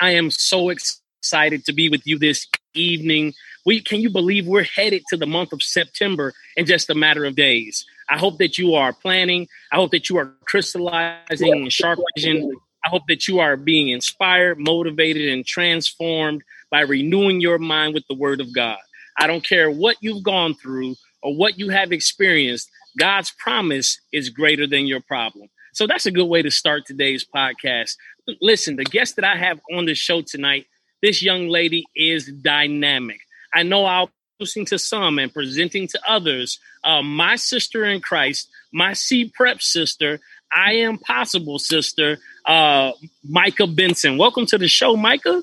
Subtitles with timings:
[0.00, 3.34] I am so excited to be with you this evening.
[3.66, 7.24] We can you believe we're headed to the month of September in just a matter
[7.24, 7.84] of days.
[8.08, 9.48] I hope that you are planning.
[9.72, 12.50] I hope that you are crystallizing and sharp vision.
[12.84, 18.06] I hope that you are being inspired, motivated, and transformed by renewing your mind with
[18.08, 18.78] the word of God.
[19.18, 24.28] I don't care what you've gone through or what you have experienced, God's promise is
[24.28, 25.48] greater than your problem.
[25.72, 27.96] So that's a good way to start today's podcast.
[28.40, 30.66] Listen, the guest that I have on the show tonight,
[31.02, 33.20] this young lady is dynamic.
[33.54, 34.10] I know I'll
[34.40, 36.60] listening to some and presenting to others.
[36.84, 40.20] Uh, my sister in Christ, my C Prep sister,
[40.54, 42.92] I am possible sister, uh,
[43.28, 44.16] Micah Benson.
[44.16, 45.42] Welcome to the show, Micah.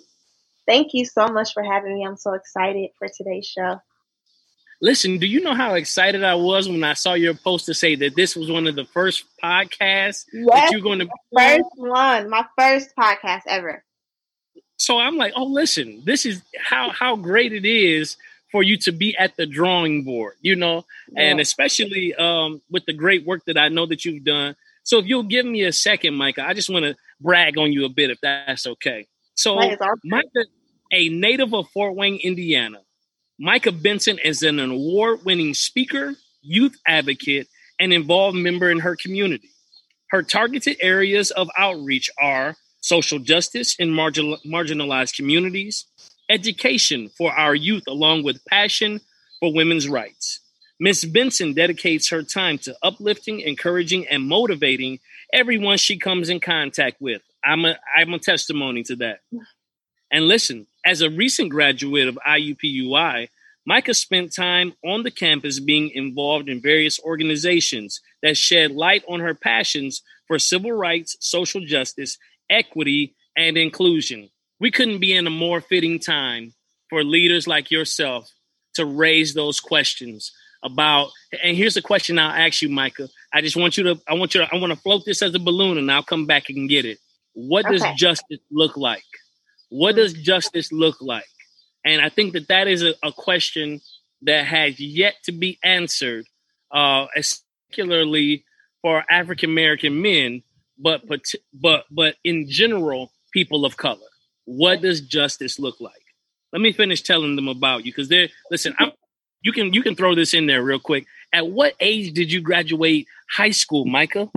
[0.66, 2.06] Thank you so much for having me.
[2.06, 3.82] I'm so excited for today's show.
[4.82, 7.96] Listen, do you know how excited I was when I saw your post to say
[7.96, 12.30] that this was one of the first podcasts yes, that you're going to first one,
[12.30, 13.84] my first podcast ever.
[14.78, 18.18] So I'm like, oh, listen, this is how how great it is
[18.52, 21.24] for you to be at the drawing board, you know, yeah.
[21.24, 24.56] and especially um, with the great work that I know that you've done.
[24.84, 27.86] So if you'll give me a second, Micah, I just want to brag on you
[27.86, 29.08] a bit, if that's okay.
[29.34, 29.56] So,
[30.04, 30.46] Micah,
[30.92, 32.80] a native of Fort Wayne, Indiana,
[33.38, 37.48] Micah Benson is an award winning speaker, youth advocate,
[37.80, 39.50] and involved member in her community.
[40.10, 45.86] Her targeted areas of outreach are social justice in margin- marginalized communities,
[46.30, 49.02] education for our youth, along with passion
[49.42, 50.40] for women's rights.
[50.80, 51.06] Ms.
[51.06, 55.00] Benson dedicates her time to uplifting, encouraging, and motivating
[55.34, 57.22] everyone she comes in contact with.
[57.44, 59.20] I'm a I'm a testimony to that.
[60.16, 63.28] And listen, as a recent graduate of IUPUI,
[63.66, 69.20] Micah spent time on the campus being involved in various organizations that shed light on
[69.20, 72.18] her passions for civil rights, social justice,
[72.50, 74.30] equity, and inclusion.
[74.58, 76.54] We couldn't be in a more fitting time
[76.90, 78.32] for leaders like yourself
[78.76, 80.32] to raise those questions
[80.64, 81.10] about
[81.44, 83.10] and here's a question I'll ask you, Micah.
[83.34, 85.36] I just want you to I want you to I want to float this as
[85.36, 87.00] a balloon and I'll come back and get it.
[87.34, 87.80] What okay.
[87.80, 89.04] does justice look like?
[89.78, 91.26] What does justice look like?
[91.84, 93.82] And I think that that is a, a question
[94.22, 96.26] that has yet to be answered,
[96.72, 97.08] uh,
[97.68, 98.46] particularly
[98.82, 100.44] for African American men,
[100.80, 101.02] but
[101.54, 104.08] but but in general, people of color.
[104.46, 105.94] What does justice look like?
[106.54, 108.74] Let me finish telling them about you because they're listen.
[108.80, 108.94] I'm,
[109.42, 111.06] you can you can throw this in there real quick.
[111.34, 114.30] At what age did you graduate high school, Micah?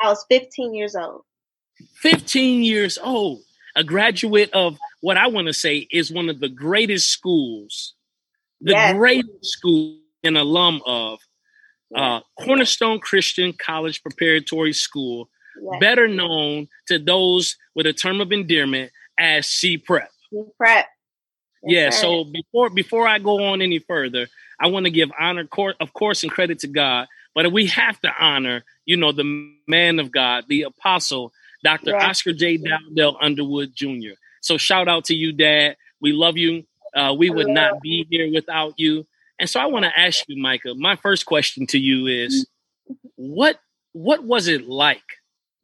[0.00, 1.22] I was 15 years old.
[1.96, 3.42] 15 years old
[3.76, 7.94] a graduate of what I want to say is one of the greatest schools,
[8.60, 8.94] the yes.
[8.94, 11.18] greatest school, an alum of
[11.94, 15.28] uh, Cornerstone Christian College Preparatory School,
[15.60, 15.80] yes.
[15.80, 20.10] better known to those with a term of endearment as C Prep.
[20.56, 20.86] Prep.
[21.62, 21.90] Yeah.
[21.90, 24.26] So before before I go on any further,
[24.60, 25.48] I want to give honor,
[25.80, 27.06] of course, and credit to God.
[27.34, 31.32] But we have to honor, you know, the man of God, the apostle
[31.64, 31.90] Dr.
[31.90, 32.08] Yeah.
[32.08, 32.58] Oscar J.
[32.58, 34.14] Dowdell Underwood Jr.
[34.42, 35.76] So shout out to you, Dad.
[36.00, 36.64] We love you.
[36.94, 39.06] Uh, we would not be here without you.
[39.40, 40.74] And so I want to ask you, Micah.
[40.76, 42.46] My first question to you is,
[43.16, 43.58] what
[43.92, 45.02] what was it like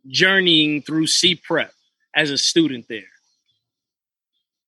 [0.08, 1.72] journeying through C Prep
[2.16, 3.02] as a student there?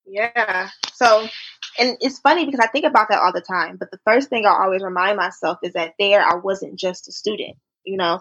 [0.06, 0.68] Yeah.
[0.92, 1.26] So,
[1.78, 3.76] and it's funny because I think about that all the time.
[3.76, 7.12] But the first thing I always remind myself is that there I wasn't just a
[7.12, 7.56] student.
[7.84, 8.20] You know,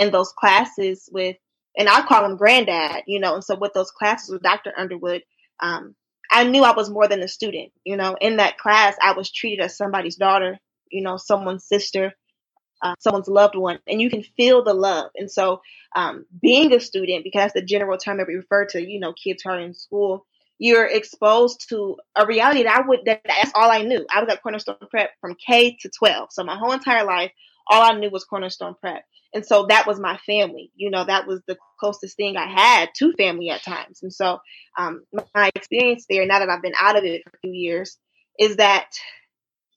[0.00, 1.36] in those classes with
[1.76, 3.34] and I call him granddad, you know.
[3.34, 4.72] And so with those classes with Dr.
[4.76, 5.22] Underwood,
[5.60, 5.94] um,
[6.30, 8.16] I knew I was more than a student, you know.
[8.20, 10.58] In that class, I was treated as somebody's daughter,
[10.90, 12.14] you know, someone's sister,
[12.82, 15.10] uh, someone's loved one, and you can feel the love.
[15.14, 15.62] And so,
[15.94, 19.12] um, being a student, because that's the general term that we refer to, you know,
[19.12, 20.26] kids who are in school,
[20.58, 24.06] you're exposed to a reality that I would that that's all I knew.
[24.10, 27.32] I was at Cornerstone Prep from K to 12, so my whole entire life,
[27.66, 29.04] all I knew was Cornerstone Prep.
[29.34, 30.70] And so that was my family.
[30.76, 34.00] You know, that was the closest thing I had to family at times.
[34.02, 34.38] And so
[34.76, 35.02] um,
[35.34, 37.96] my experience there, now that I've been out of it for a few years,
[38.38, 38.86] is that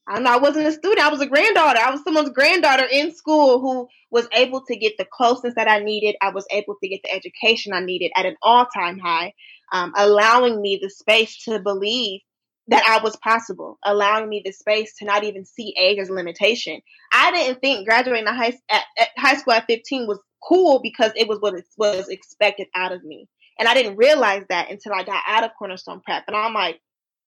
[0.08, 1.00] I know I wasn't a student.
[1.00, 1.80] I was a granddaughter.
[1.80, 5.80] I was someone's granddaughter in school who was able to get the closeness that I
[5.80, 6.16] needed.
[6.22, 9.34] I was able to get the education I needed at an all time high,
[9.72, 12.22] um, allowing me the space to believe
[12.68, 16.14] that I was possible, allowing me the space to not even see age as a
[16.14, 16.82] limitation.
[17.14, 21.28] I didn't think graduating high, at, at high school at 15 was cool because it
[21.28, 23.28] was what was expected out of me.
[23.60, 26.24] And I didn't realize that until I got out of Cornerstone Prep.
[26.28, 26.80] And I'm like,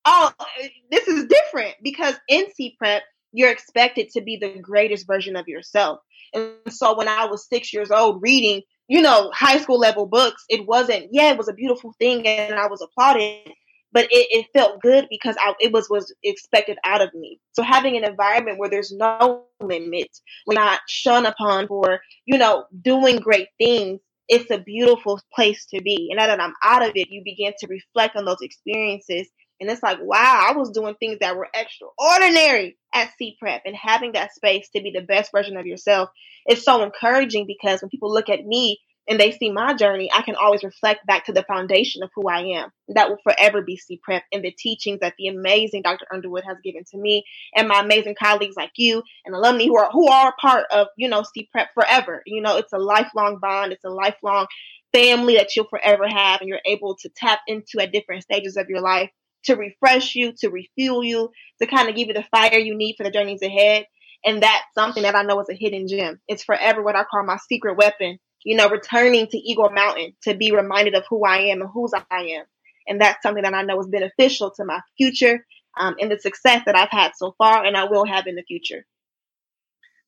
[0.05, 0.33] oh,
[0.91, 3.03] this is different because in C Prep,
[3.33, 6.01] you're expected to be the greatest version of yourself.
[6.35, 10.45] And so when I was six years old reading, you know, high school level books,
[10.49, 13.51] it wasn't, yeah, it was a beautiful thing and I was applauded,
[13.99, 17.41] but it, it felt good because I, it was was expected out of me.
[17.55, 20.09] So having an environment where there's no limit,
[20.47, 24.01] we're not shunned upon for you know doing great things.
[24.29, 27.55] It's a beautiful place to be, and now that I'm out of it, you begin
[27.59, 29.29] to reflect on those experiences,
[29.61, 33.75] and it's like, wow, I was doing things that were extraordinary at C Prep, and
[33.75, 36.11] having that space to be the best version of yourself
[36.49, 40.23] is so encouraging because when people look at me and they see my journey, I
[40.23, 42.71] can always reflect back to the foundation of who I am.
[42.89, 46.07] That will forever be C Prep and the teachings that the amazing Dr.
[46.13, 47.25] Underwood has given to me
[47.57, 50.89] and my amazing colleagues like you and alumni who are who are a part of,
[50.97, 52.23] you know, C Prep forever.
[52.27, 54.47] You know, it's a lifelong bond, it's a lifelong
[54.93, 58.69] family that you'll forever have and you're able to tap into at different stages of
[58.69, 59.11] your life
[59.45, 61.31] to refresh you, to refuel you,
[61.61, 63.87] to kind of give you the fire you need for the journeys ahead.
[64.25, 66.21] And that's something that I know is a hidden gem.
[66.27, 70.35] It's forever what I call my secret weapon you know, returning to Eagle Mountain to
[70.35, 72.45] be reminded of who I am and whose I am.
[72.87, 75.45] And that's something that I know is beneficial to my future
[75.79, 78.43] um, and the success that I've had so far and I will have in the
[78.43, 78.87] future.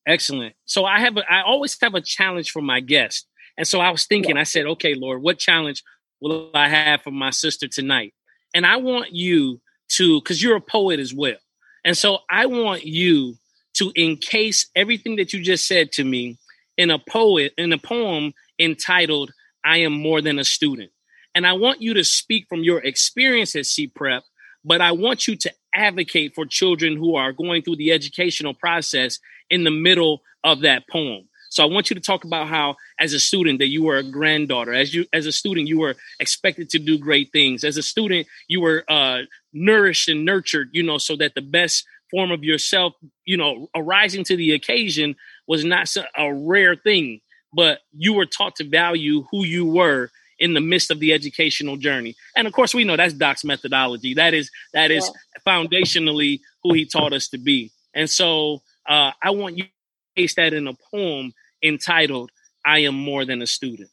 [0.06, 0.54] Excellent.
[0.64, 3.26] So I have a, I always have a challenge for my guests.
[3.58, 4.40] And so I was thinking, yeah.
[4.40, 5.82] I said, okay, Lord, what challenge
[6.20, 8.14] will I have for my sister tonight?
[8.54, 9.60] And I want you
[9.90, 11.36] to, because you're a poet as well.
[11.84, 13.36] And so I want you
[13.74, 16.38] to encase everything that you just said to me
[16.80, 19.30] in a poet in a poem entitled
[19.62, 20.90] I am more than a student.
[21.34, 24.22] And I want you to speak from your experience at C Prep,
[24.64, 29.18] but I want you to advocate for children who are going through the educational process
[29.50, 31.28] in the middle of that poem.
[31.50, 34.02] So I want you to talk about how, as a student, that you were a
[34.02, 34.72] granddaughter.
[34.72, 37.62] As you, as a student, you were expected to do great things.
[37.62, 39.22] As a student, you were uh,
[39.52, 42.94] nourished and nurtured, you know, so that the best form of yourself,
[43.24, 45.16] you know, arising to the occasion
[45.50, 47.20] was not a rare thing,
[47.52, 50.08] but you were taught to value who you were
[50.38, 52.14] in the midst of the educational journey.
[52.36, 54.14] And of course, we know that's Doc's methodology.
[54.14, 55.40] That is that is yeah.
[55.44, 57.72] foundationally who he taught us to be.
[57.92, 59.70] And so uh, I want you to
[60.16, 62.30] paste that in a poem entitled
[62.64, 63.90] "I Am More Than a Student."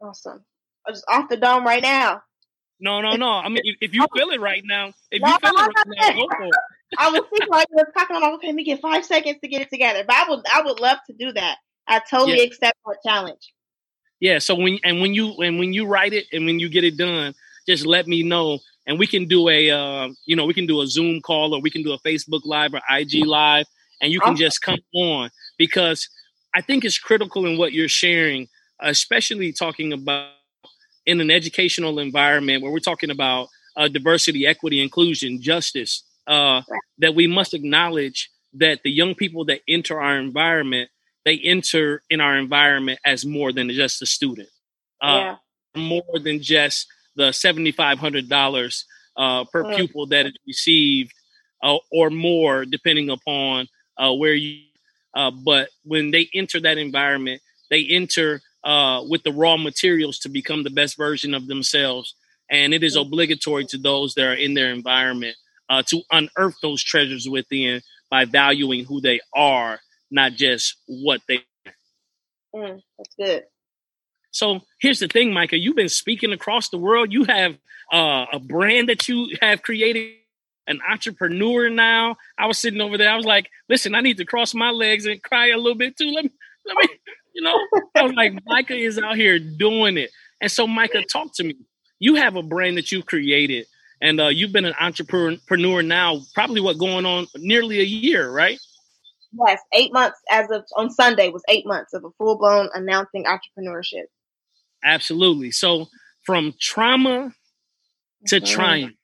[0.00, 0.44] Awesome.
[0.86, 2.22] I'm just off the dome right now.
[2.78, 3.30] No, no, no.
[3.30, 6.12] I mean, if, if you feel it right now, if you feel it right now,
[6.12, 6.54] go for it.
[6.98, 9.48] I was thinking like we were talking about okay, let me get five seconds to
[9.48, 10.04] get it together.
[10.06, 11.58] But I would I would love to do that.
[11.86, 12.44] I totally yeah.
[12.44, 13.52] accept that challenge.
[14.20, 14.38] Yeah.
[14.38, 16.96] So when and when you and when you write it and when you get it
[16.96, 17.34] done,
[17.66, 20.80] just let me know and we can do a uh, you know we can do
[20.80, 23.66] a Zoom call or we can do a Facebook live or IG live
[24.00, 26.08] and you can just come on because
[26.54, 28.48] I think it's critical in what you're sharing,
[28.80, 30.30] especially talking about
[31.06, 36.62] in an educational environment where we're talking about uh, diversity, equity, inclusion, justice uh,
[36.98, 40.90] that we must acknowledge that the young people that enter our environment,
[41.24, 44.48] they enter in our environment as more than just a student,
[45.00, 45.36] uh,
[45.74, 45.80] yeah.
[45.80, 46.86] more than just
[47.16, 48.84] the seventy five hundred dollars
[49.16, 49.76] uh, per mm.
[49.76, 51.12] pupil that is received,
[51.62, 54.62] uh, or more, depending upon uh, where you.
[55.14, 60.28] Uh, but when they enter that environment, they enter uh, with the raw materials to
[60.30, 62.14] become the best version of themselves,
[62.50, 63.02] and it is mm.
[63.02, 65.36] obligatory to those that are in their environment
[65.72, 71.40] uh, to unearth those treasures within by valuing who they are, not just what they.
[72.54, 73.44] Mm, that's good.
[74.32, 75.58] So here's the thing, Micah.
[75.58, 77.10] You've been speaking across the world.
[77.10, 77.56] You have
[77.90, 80.12] uh, a brand that you have created,
[80.66, 82.16] an entrepreneur now.
[82.38, 83.10] I was sitting over there.
[83.10, 85.96] I was like, listen, I need to cross my legs and cry a little bit
[85.96, 86.10] too.
[86.10, 86.30] Let me,
[86.66, 86.88] let me,
[87.34, 87.58] you know.
[87.96, 90.10] I was like, Micah is out here doing it.
[90.40, 91.56] And so, Micah, talk to me.
[91.98, 93.66] You have a brand that you've created
[94.02, 98.58] and uh, you've been an entrepreneur now, probably what going on nearly a year, right?
[99.46, 103.24] Yes, eight months as of on Sunday was eight months of a full blown announcing
[103.24, 104.06] entrepreneurship.
[104.84, 105.52] Absolutely.
[105.52, 105.86] So
[106.26, 107.32] from trauma
[108.26, 108.44] to mm-hmm.
[108.44, 108.94] triumph.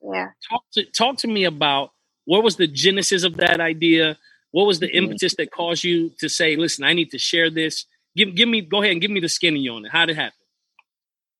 [0.00, 0.28] Yeah.
[0.48, 1.90] Talk to talk to me about
[2.24, 4.16] what was the genesis of that idea?
[4.52, 4.98] What was the mm-hmm.
[4.98, 7.86] impetus that caused you to say, "Listen, I need to share this"?
[8.16, 9.92] Give give me go ahead and give me the skinny on it.
[9.92, 10.38] How did it happen?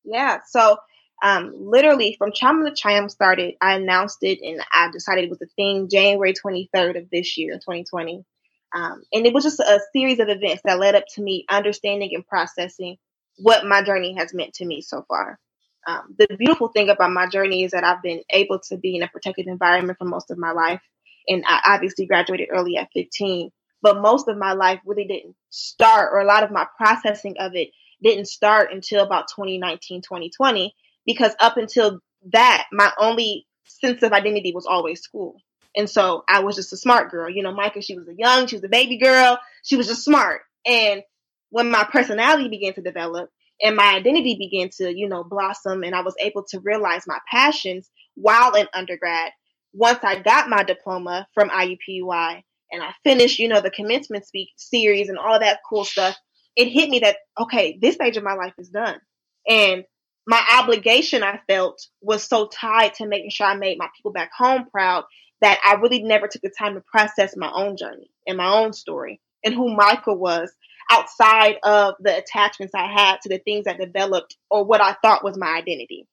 [0.03, 0.39] Yeah.
[0.49, 0.77] So
[1.23, 5.41] Um, literally from Trauma to Triumph started, I announced it and I decided it was
[5.41, 8.25] a thing January 23rd of this year, 2020.
[8.75, 12.11] Um, and it was just a series of events that led up to me understanding
[12.13, 12.97] and processing
[13.37, 15.39] what my journey has meant to me so far.
[15.87, 19.03] Um, the beautiful thing about my journey is that I've been able to be in
[19.03, 20.81] a protected environment for most of my life.
[21.27, 23.49] And I obviously graduated early at 15,
[23.81, 27.55] but most of my life really didn't start, or a lot of my processing of
[27.55, 27.69] it
[28.01, 30.73] didn't start until about 2019, 2020,
[31.05, 31.99] because up until
[32.31, 35.35] that, my only sense of identity was always school.
[35.75, 37.29] And so I was just a smart girl.
[37.29, 39.39] You know, Micah, she was a young, she was a baby girl.
[39.63, 40.41] She was just smart.
[40.65, 41.01] And
[41.49, 43.29] when my personality began to develop
[43.61, 47.19] and my identity began to, you know, blossom and I was able to realize my
[47.29, 49.31] passions while in undergrad,
[49.73, 54.49] once I got my diploma from IUPUI and I finished, you know, the commencement speak
[54.57, 56.15] series and all that cool stuff,
[56.55, 58.99] it hit me that, okay, this stage of my life is done.
[59.47, 59.85] And
[60.25, 64.31] my obligation I felt was so tied to making sure I made my people back
[64.37, 65.03] home proud
[65.41, 68.73] that I really never took the time to process my own journey and my own
[68.73, 70.51] story and who Micah was
[70.89, 75.23] outside of the attachments I had to the things that developed or what I thought
[75.23, 76.07] was my identity.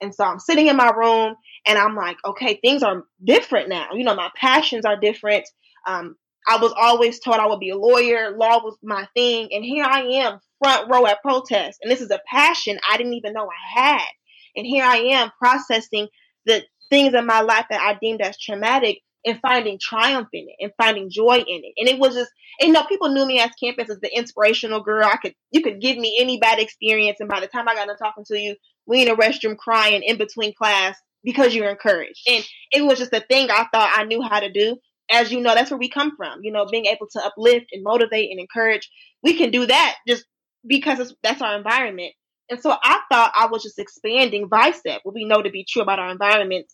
[0.00, 1.34] And so I'm sitting in my room
[1.66, 3.88] and I'm like, okay, things are different now.
[3.92, 5.48] You know, my passions are different.
[5.86, 8.36] Um, I was always told I would be a lawyer.
[8.36, 9.48] Law was my thing.
[9.52, 11.78] And here I am, front row at protest.
[11.82, 14.08] And this is a passion I didn't even know I had.
[14.56, 16.08] And here I am processing
[16.46, 20.56] the things in my life that I deemed as traumatic and finding triumph in it
[20.60, 21.72] and finding joy in it.
[21.78, 22.30] And it was just,
[22.60, 25.04] you know, people knew me as campus as the inspirational girl.
[25.04, 27.18] I could, you could give me any bad experience.
[27.20, 28.56] And by the time I got done talking to you,
[28.86, 32.20] we in a restroom crying in between class because you're encouraged.
[32.28, 34.76] And it was just a thing I thought I knew how to do.
[35.10, 37.82] As you know, that's where we come from, you know, being able to uplift and
[37.82, 38.90] motivate and encourage.
[39.22, 40.24] We can do that just
[40.66, 42.12] because that's our environment.
[42.50, 45.82] And so I thought I was just expanding VICEP, what we know to be true
[45.82, 46.66] about our environment.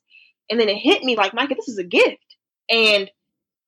[0.48, 2.18] And then it hit me like, Micah, this is a gift.
[2.68, 3.10] And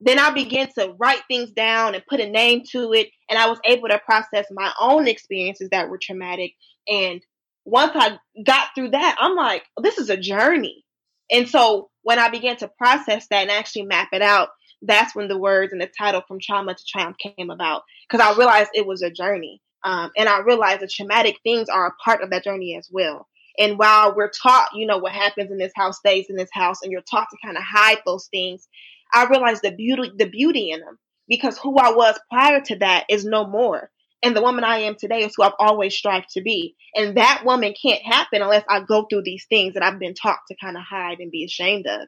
[0.01, 3.09] then I began to write things down and put a name to it.
[3.31, 6.55] And I was able to process my own experiences that were traumatic.
[6.89, 7.23] And
[7.65, 10.85] once I got through that, I'm like, this is a journey.
[11.31, 14.49] And so when I began to process that and actually map it out,
[14.83, 18.37] that's when the words and the title from trauma to triumph came about because I
[18.37, 19.62] realized it was a journey.
[19.85, 23.29] Um, and I realized that traumatic things are a part of that journey as well.
[23.59, 26.83] And while we're taught, you know, what happens in this house stays in this house,
[26.83, 28.67] and you're taught to kind of hide those things,
[29.13, 30.99] I realized the beauty, the beauty in them
[31.29, 33.91] because who I was prior to that is no more.
[34.23, 36.77] And the woman I am today is who I've always strived to be.
[36.95, 40.39] And that woman can't happen unless I go through these things that I've been taught
[40.49, 42.03] to kind of hide and be ashamed of.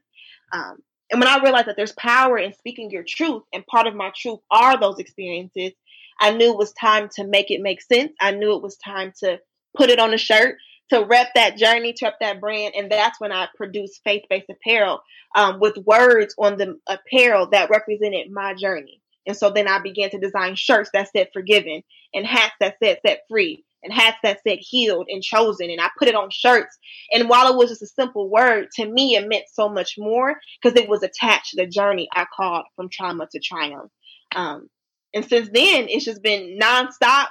[0.52, 0.76] Um,
[1.10, 4.12] and when I realized that there's power in speaking your truth, and part of my
[4.16, 5.72] truth are those experiences,
[6.20, 8.12] I knew it was time to make it make sense.
[8.20, 9.38] I knew it was time to
[9.76, 10.56] put it on a shirt
[10.90, 12.74] to rep that journey, to rep that brand.
[12.76, 15.00] And that's when I produced faith based apparel
[15.34, 19.00] um, with words on the apparel that represented my journey.
[19.26, 22.98] And so then I began to design shirts that said forgiven and hats that said
[23.04, 25.70] set free and hats that said healed and chosen.
[25.70, 26.76] And I put it on shirts.
[27.10, 30.38] And while it was just a simple word, to me, it meant so much more
[30.62, 33.90] because it was attached to the journey I called from trauma to triumph.
[34.34, 34.68] Um,
[35.14, 37.28] and since then, it's just been nonstop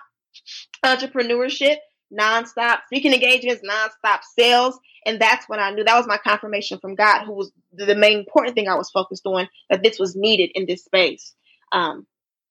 [0.83, 1.77] entrepreneurship
[2.13, 4.79] nonstop speaking engagements, nonstop sales.
[5.05, 8.19] And that's when I knew that was my confirmation from God, who was the main
[8.19, 11.33] important thing I was focused on, that this was needed in this space.
[11.71, 12.05] Um,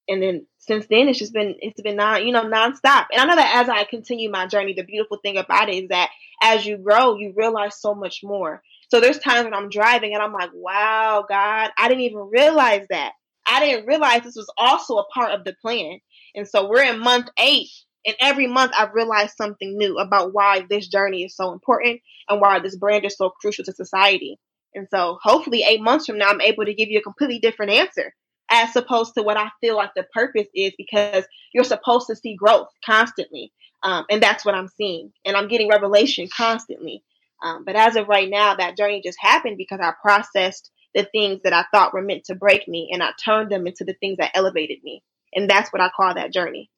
[0.07, 3.05] and then since then, it's just been it's been non you know nonstop.
[3.11, 5.89] And I know that as I continue my journey, the beautiful thing about it is
[5.89, 6.09] that
[6.41, 8.61] as you grow, you realize so much more.
[8.89, 12.85] So there's times when I'm driving and I'm like, wow, God, I didn't even realize
[12.89, 13.13] that.
[13.45, 15.99] I didn't realize this was also a part of the plan.
[16.35, 17.69] And so we're in month eight
[18.05, 22.41] and every month I've realized something new about why this journey is so important and
[22.41, 24.39] why this brand is so crucial to society.
[24.75, 27.71] And so hopefully eight months from now, I'm able to give you a completely different
[27.71, 28.13] answer
[28.49, 31.23] as opposed to what I feel like the purpose is because
[31.53, 33.51] you're supposed to see growth constantly.
[33.83, 35.11] Um, and that's what I'm seeing.
[35.25, 37.03] And I'm getting revelation constantly.
[37.43, 41.41] Um, but as of right now, that journey just happened because I processed the things
[41.43, 44.17] that I thought were meant to break me and I turned them into the things
[44.17, 45.03] that elevated me.
[45.33, 46.69] And that's what I call that journey.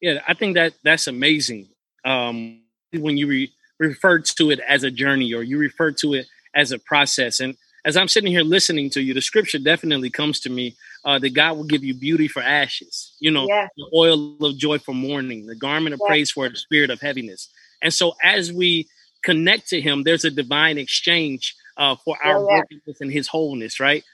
[0.00, 1.68] Yeah, I think that that's amazing.
[2.04, 6.26] Um, when you re- refer to it as a journey or you refer to it
[6.54, 10.40] as a process, and as I'm sitting here listening to you, the scripture definitely comes
[10.40, 13.68] to me uh, that God will give you beauty for ashes, you know, yeah.
[13.76, 16.08] the oil of joy for mourning, the garment of yeah.
[16.08, 17.48] praise for the spirit of heaviness.
[17.82, 18.88] And so, as we
[19.22, 23.80] connect to Him, there's a divine exchange uh, for our yeah, brokenness and His wholeness,
[23.80, 24.04] right?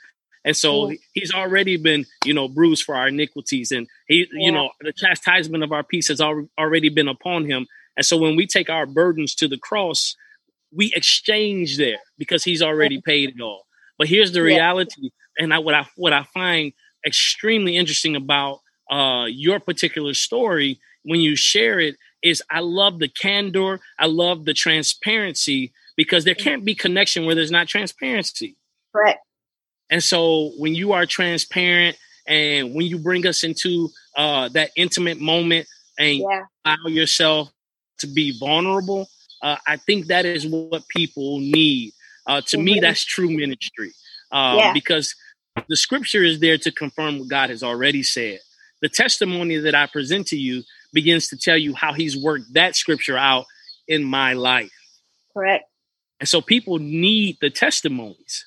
[0.44, 0.98] And so yeah.
[1.14, 3.72] he's already been, you know, bruised for our iniquities.
[3.72, 4.46] And he, yeah.
[4.46, 7.66] you know, the chastisement of our peace has al- already been upon him.
[7.96, 10.16] And so when we take our burdens to the cross,
[10.70, 13.66] we exchange there because he's already paid it all.
[13.96, 16.72] But here's the reality, and I, what I what I find
[17.06, 23.08] extremely interesting about uh, your particular story when you share it is I love the
[23.08, 28.56] candor, I love the transparency because there can't be connection where there's not transparency.
[28.94, 29.20] Correct.
[29.90, 31.96] And so when you are transparent
[32.26, 35.66] and when you bring us into uh, that intimate moment
[35.98, 36.44] and yeah.
[36.64, 37.50] allow yourself
[37.98, 39.08] to be vulnerable,
[39.42, 41.92] uh, I think that is what people need.
[42.26, 42.64] Uh, to mm-hmm.
[42.64, 43.92] me, that's true ministry
[44.32, 44.72] um, yeah.
[44.72, 45.14] because
[45.68, 48.40] the scripture is there to confirm what God has already said.
[48.80, 52.76] The testimony that I present to you begins to tell you how He's worked that
[52.76, 53.44] scripture out
[53.86, 54.72] in my life.
[55.32, 55.64] Correct.
[56.20, 58.46] And so people need the testimonies.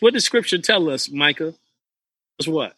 [0.00, 1.54] What does scripture tell us, Micah?
[2.46, 2.74] What?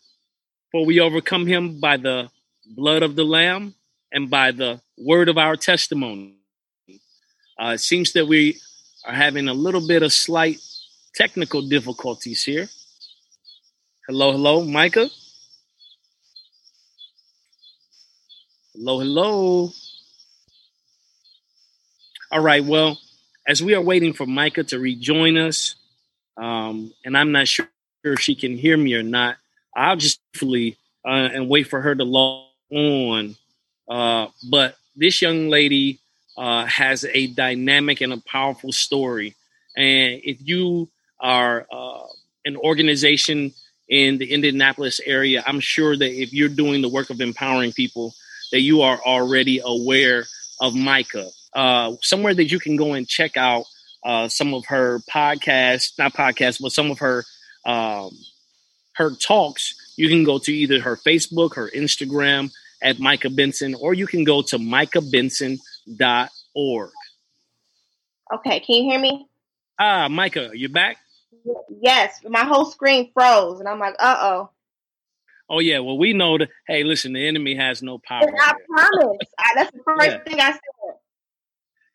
[0.71, 2.31] For we overcome him by the
[2.67, 3.75] blood of the Lamb
[4.11, 6.37] and by the word of our testimony.
[7.59, 8.59] Uh, it seems that we
[9.05, 10.59] are having a little bit of slight
[11.15, 12.69] technical difficulties here.
[14.09, 15.11] Hello, hello, Micah.
[18.75, 19.71] Hello, hello.
[22.31, 22.99] All right, well,
[23.47, 25.75] as we are waiting for Micah to rejoin us,
[26.37, 27.69] um, and I'm not sure
[28.05, 29.37] if she can hear me or not,
[29.75, 33.37] I'll just hopefully uh, and wait for her to log on.
[33.89, 35.99] Uh, but this young lady
[36.37, 39.35] uh, has a dynamic and a powerful story.
[39.77, 40.89] And if you
[41.21, 42.07] are uh,
[42.45, 43.53] an organization
[43.89, 48.15] in the Indianapolis area, I'm sure that if you're doing the work of empowering people,
[48.51, 50.25] that you are already aware
[50.61, 51.29] of Micah.
[51.55, 53.65] Uh, somewhere that you can go and check out
[54.05, 57.25] uh, some of her podcasts, not podcasts, but some of her
[57.65, 58.11] um,
[58.95, 59.75] her talks.
[59.97, 62.51] You can go to either her Facebook, her Instagram
[62.83, 66.91] at Micah Benson, or you can go to micahbenson.org.
[68.35, 69.27] Okay, can you hear me?
[69.79, 70.99] Ah, Micah, you back?
[71.81, 74.51] Yes, my whole screen froze, and I'm like, uh oh.
[75.51, 76.49] Oh yeah, well we know that.
[76.67, 78.23] Hey, listen, the enemy has no power.
[78.23, 79.19] I promise.
[79.39, 80.23] I, that's the first yeah.
[80.23, 80.61] thing I said.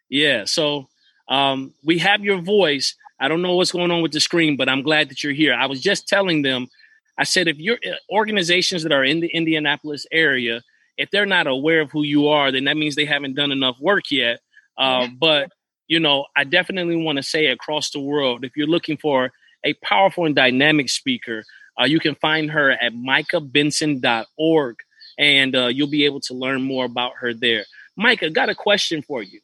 [0.10, 0.88] Yeah, so
[1.28, 2.96] um, we have your voice.
[3.20, 5.54] I don't know what's going on with the screen, but I'm glad that you're here.
[5.54, 6.68] I was just telling them,
[7.18, 10.62] I said, if your uh, organizations that are in the Indianapolis area,
[10.98, 13.80] if they're not aware of who you are, then that means they haven't done enough
[13.80, 14.40] work yet.
[14.78, 15.52] Uh, but
[15.88, 19.32] you know, I definitely want to say across the world, if you're looking for
[19.64, 21.44] a powerful and dynamic speaker,
[21.80, 24.76] uh, you can find her at micahbenson.org
[25.18, 27.66] and uh, you'll be able to learn more about her there.
[27.96, 29.40] Micah, got a question for you.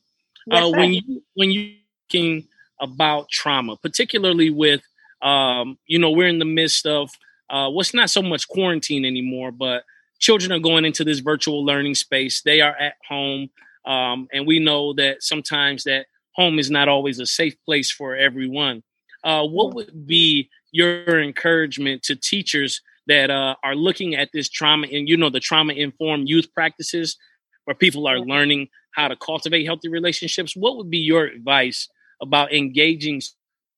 [0.51, 1.75] Uh, when you when you
[2.13, 2.47] thinking
[2.79, 4.81] about trauma, particularly with
[5.21, 7.09] um, you know we're in the midst of
[7.49, 9.83] uh, what's not so much quarantine anymore, but
[10.19, 12.41] children are going into this virtual learning space.
[12.41, 13.49] They are at home,
[13.85, 18.15] um, and we know that sometimes that home is not always a safe place for
[18.15, 18.83] everyone.
[19.23, 24.87] Uh, what would be your encouragement to teachers that uh, are looking at this trauma
[24.91, 27.17] and you know the trauma informed youth practices
[27.65, 31.89] where people are learning how to cultivate healthy relationships, what would be your advice
[32.21, 33.21] about engaging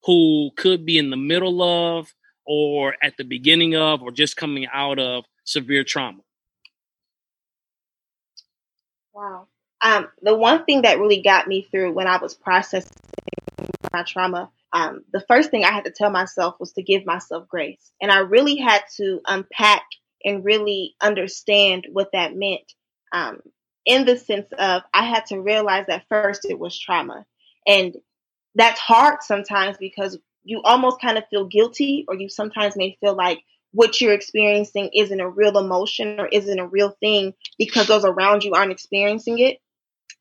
[0.04, 2.14] who could be in the middle of
[2.46, 6.20] or at the beginning of or just coming out of severe trauma?
[9.14, 9.48] Wow.
[9.82, 12.92] Um, the one thing that really got me through when I was processing
[13.94, 17.48] my trauma, um, the first thing I had to tell myself was to give myself
[17.48, 17.92] grace.
[18.02, 19.84] And I really had to unpack
[20.24, 22.74] and really understand what that meant.
[23.14, 23.40] Um,
[23.86, 27.26] in the sense of I had to realize that first it was trauma.
[27.68, 27.96] And
[28.56, 33.16] that's hard sometimes because you almost kind of feel guilty, or you sometimes may feel
[33.16, 38.06] like what you're experiencing isn't a real emotion or isn't a real thing because those
[38.06, 39.58] around you aren't experiencing it.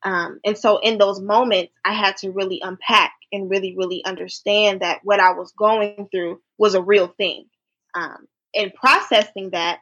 [0.03, 4.81] Um, and so in those moments, I had to really unpack and really, really understand
[4.81, 7.45] that what I was going through was a real thing.
[7.93, 9.79] Um, and processing that,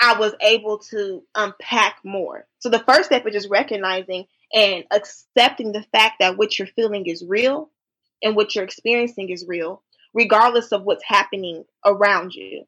[0.00, 2.46] I was able to unpack more.
[2.58, 7.06] So the first step is just recognizing and accepting the fact that what you're feeling
[7.06, 7.70] is real
[8.22, 9.82] and what you're experiencing is real,
[10.14, 12.64] regardless of what's happening around you.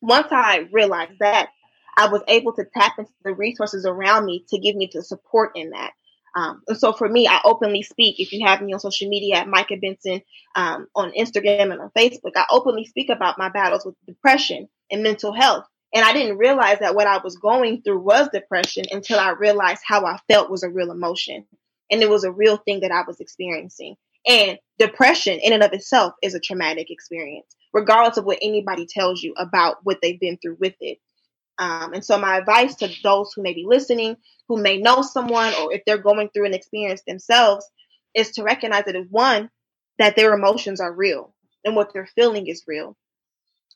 [0.00, 1.50] Once I realized that,
[1.96, 5.52] I was able to tap into the resources around me to give me the support
[5.54, 5.92] in that.
[6.34, 8.18] Um, and so for me, I openly speak.
[8.18, 10.22] If you have me on social media at Micah Benson
[10.56, 15.02] um, on Instagram and on Facebook, I openly speak about my battles with depression and
[15.02, 15.66] mental health.
[15.94, 19.82] And I didn't realize that what I was going through was depression until I realized
[19.86, 21.46] how I felt was a real emotion.
[21.90, 23.96] And it was a real thing that I was experiencing.
[24.26, 29.22] And depression in and of itself is a traumatic experience, regardless of what anybody tells
[29.22, 30.98] you about what they've been through with it.
[31.58, 34.16] Um, and so, my advice to those who may be listening,
[34.48, 37.68] who may know someone, or if they're going through an experience themselves,
[38.14, 39.50] is to recognize that one,
[39.98, 42.96] that their emotions are real and what they're feeling is real.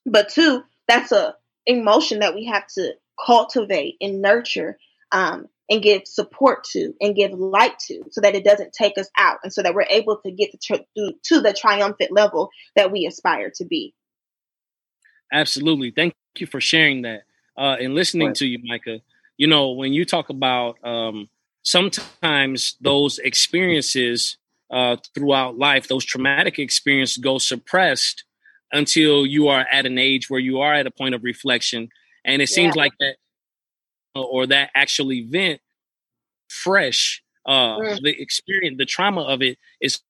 [0.07, 1.35] But two, that's a
[1.67, 4.79] emotion that we have to cultivate and nurture
[5.13, 9.09] um, and give support to and give light to so that it doesn't take us
[9.19, 10.85] out and so that we're able to get to,
[11.23, 13.95] to the triumphant level that we aspire to be.
[15.33, 15.91] Absolutely.
[15.91, 17.23] Thank you for sharing that
[17.57, 19.01] uh, and listening to you, Micah.
[19.37, 21.29] You know, when you talk about um,
[21.63, 24.37] sometimes those experiences
[24.71, 28.25] uh, throughout life, those traumatic experiences go suppressed
[28.77, 31.89] until you are at an age where you are at a point of reflection.
[32.25, 32.55] And it yeah.
[32.55, 33.17] seems like that
[34.15, 35.61] or that actual event
[36.49, 37.23] fresh.
[37.47, 38.01] Uh, mm.
[38.03, 40.01] The experience, the trauma of it is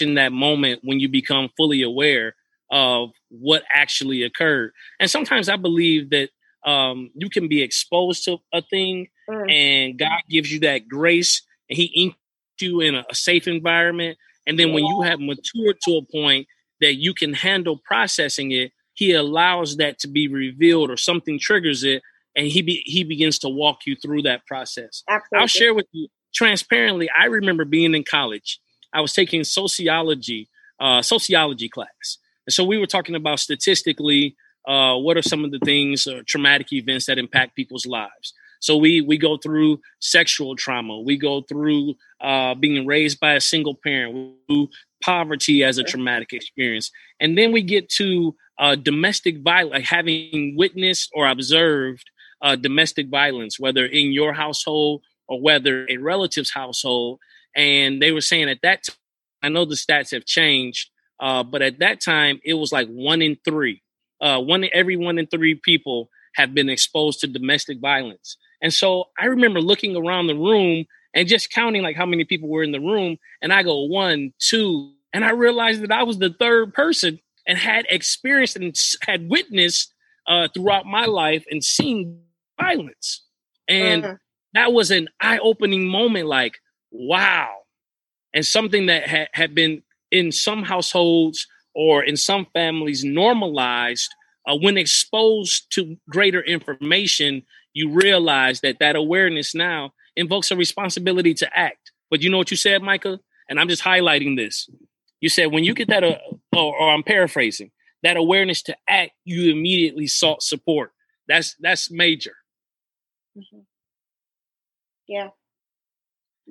[0.00, 2.34] in that moment when you become fully aware
[2.70, 4.72] of what actually occurred.
[4.98, 6.30] And sometimes I believe that
[6.64, 9.52] um, you can be exposed to a thing mm.
[9.52, 12.16] and God gives you that grace and He inks
[12.60, 14.18] you in a, a safe environment.
[14.46, 14.74] And then yeah.
[14.74, 16.46] when you have matured to a point
[16.80, 21.84] that you can handle processing it, He allows that to be revealed or something triggers
[21.84, 22.02] it
[22.36, 25.02] and he be, he begins to walk you through that process.
[25.08, 25.38] Absolutely.
[25.38, 27.08] I'll share with you transparently.
[27.16, 28.60] I remember being in college.
[28.92, 30.48] I was taking sociology
[30.80, 34.34] uh, sociology class, and so we were talking about statistically
[34.66, 38.32] uh, what are some of the things uh, traumatic events that impact people's lives.
[38.60, 40.98] So we we go through sexual trauma.
[41.00, 44.38] We go through uh, being raised by a single parent,
[45.02, 50.54] poverty as a traumatic experience, and then we get to uh, domestic violence, like having
[50.56, 52.04] witnessed or observed
[52.42, 57.18] uh, domestic violence, whether in your household or whether a relative's household.
[57.56, 58.96] And they were saying at that time,
[59.42, 63.22] I know the stats have changed, uh, but at that time it was like one
[63.22, 63.82] in three.
[64.20, 68.36] Uh, one every one in three people have been exposed to domestic violence.
[68.62, 70.84] And so I remember looking around the room
[71.14, 73.18] and just counting like how many people were in the room.
[73.42, 77.58] And I go one, two, and I realized that I was the third person and
[77.58, 79.92] had experienced and had witnessed
[80.26, 82.20] uh, throughout my life and seen
[82.60, 83.22] violence.
[83.66, 84.14] And uh-huh.
[84.54, 86.58] that was an eye opening moment like,
[86.90, 87.50] wow.
[88.32, 94.14] And something that ha- had been in some households or in some families normalized
[94.46, 97.42] uh, when exposed to greater information
[97.72, 102.50] you realize that that awareness now invokes a responsibility to act but you know what
[102.50, 103.18] you said micah
[103.48, 104.68] and i'm just highlighting this
[105.20, 106.16] you said when you get that uh,
[106.56, 107.70] or, or i'm paraphrasing
[108.02, 110.92] that awareness to act you immediately sought support
[111.28, 112.34] that's that's major
[113.38, 113.60] Mm-hmm.
[115.06, 115.28] Yeah.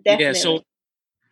[0.04, 0.26] Definitely.
[0.26, 0.34] Yeah.
[0.34, 0.63] So,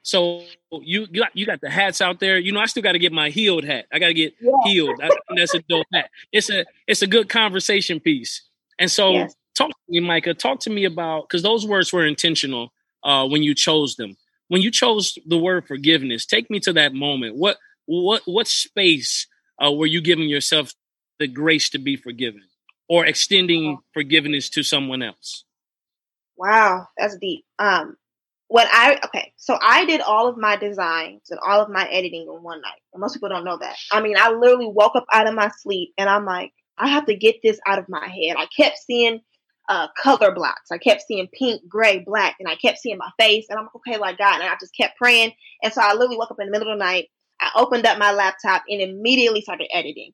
[0.02, 2.38] so you you got, you got the hats out there.
[2.38, 3.86] You know, I still got to get my healed hat.
[3.92, 4.52] I got to get yeah.
[4.63, 5.00] healed.
[5.02, 6.10] I, that's a dope hat.
[6.32, 8.44] It's a it's a good conversation piece.
[8.80, 9.36] And so, yes.
[9.58, 10.34] Talk to me, Micah.
[10.34, 12.72] Talk to me about because those words were intentional
[13.04, 14.17] uh, when you chose them.
[14.50, 17.36] When you chose the word forgiveness, take me to that moment.
[17.36, 19.28] What what what space
[19.63, 20.74] uh, were you giving yourself
[21.20, 22.43] the grace to be forgiven?
[22.89, 25.43] or extending forgiveness to someone else?
[26.38, 27.46] Wow, that's deep.
[27.60, 27.98] Um,
[28.48, 32.28] when I okay, so I did all of my designs and all of my editing
[32.34, 32.80] in one night.
[32.93, 33.76] And most people don't know that.
[33.91, 37.08] I mean, I literally woke up out of my sleep and I'm like, I have
[37.08, 38.38] to get this out of my head.
[38.38, 39.20] I kept seeing
[39.69, 40.71] uh, color blocks.
[40.71, 43.45] I kept seeing pink, gray, black, and I kept seeing my face.
[43.49, 44.41] And I'm like, okay, like God.
[44.41, 45.34] And I just kept praying.
[45.63, 47.08] And so I literally woke up in the middle of the night.
[47.39, 50.13] I opened up my laptop and immediately started editing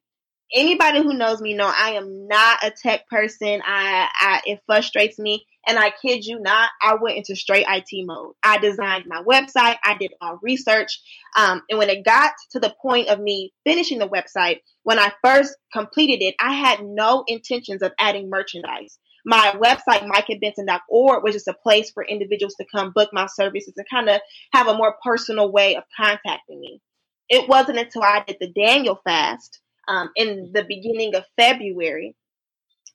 [0.54, 3.62] anybody who knows me know I am not a tech person.
[3.66, 5.46] I, I it frustrates me.
[5.66, 8.34] And I kid you not, I went into straight IT mode.
[8.44, 9.78] I designed my website.
[9.82, 11.00] I did all research.
[11.38, 15.14] Um, and when it got to the point of me finishing the website, when I
[15.24, 19.00] first completed it, I had no intentions of adding merchandise.
[19.26, 23.88] My website, micahbenson.org, was just a place for individuals to come book my services and
[23.90, 24.20] kind of
[24.52, 26.82] have a more personal way of contacting me.
[27.30, 32.16] It wasn't until I did the Daniel fast um, in the beginning of February.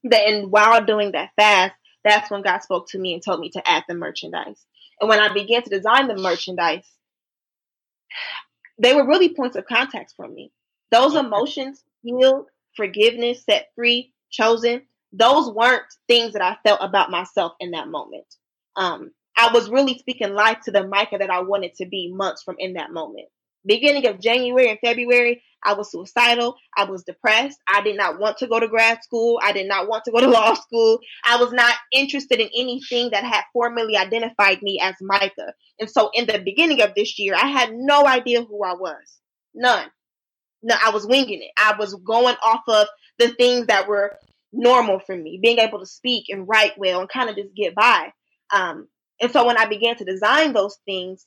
[0.04, 3.50] That and while doing that fast, that's when God spoke to me and told me
[3.50, 4.64] to add the merchandise.
[5.00, 6.84] And when I began to design the merchandise,
[8.78, 10.52] they were really points of contact for me.
[10.90, 17.52] Those emotions, healed, forgiveness, set free, chosen, those weren't things that I felt about myself
[17.60, 18.26] in that moment.
[18.76, 22.42] Um, I was really speaking life to the Micah that I wanted to be months
[22.42, 23.28] from in that moment
[23.66, 26.56] beginning of January and February, I was suicidal.
[26.76, 27.58] I was depressed.
[27.68, 29.38] I did not want to go to grad school.
[29.42, 31.00] I did not want to go to law school.
[31.24, 35.52] I was not interested in anything that had formally identified me as Micah.
[35.78, 39.18] And so in the beginning of this year, I had no idea who I was.
[39.54, 39.88] None.
[40.62, 41.52] No, I was winging it.
[41.56, 44.16] I was going off of the things that were
[44.52, 47.74] normal for me, being able to speak and write well and kind of just get
[47.74, 48.12] by.
[48.52, 48.88] Um,
[49.20, 51.26] and so when I began to design those things,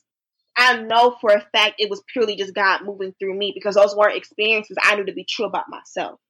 [0.56, 3.96] I know for a fact it was purely just God moving through me because those
[3.96, 6.20] weren't experiences I knew to be true about myself.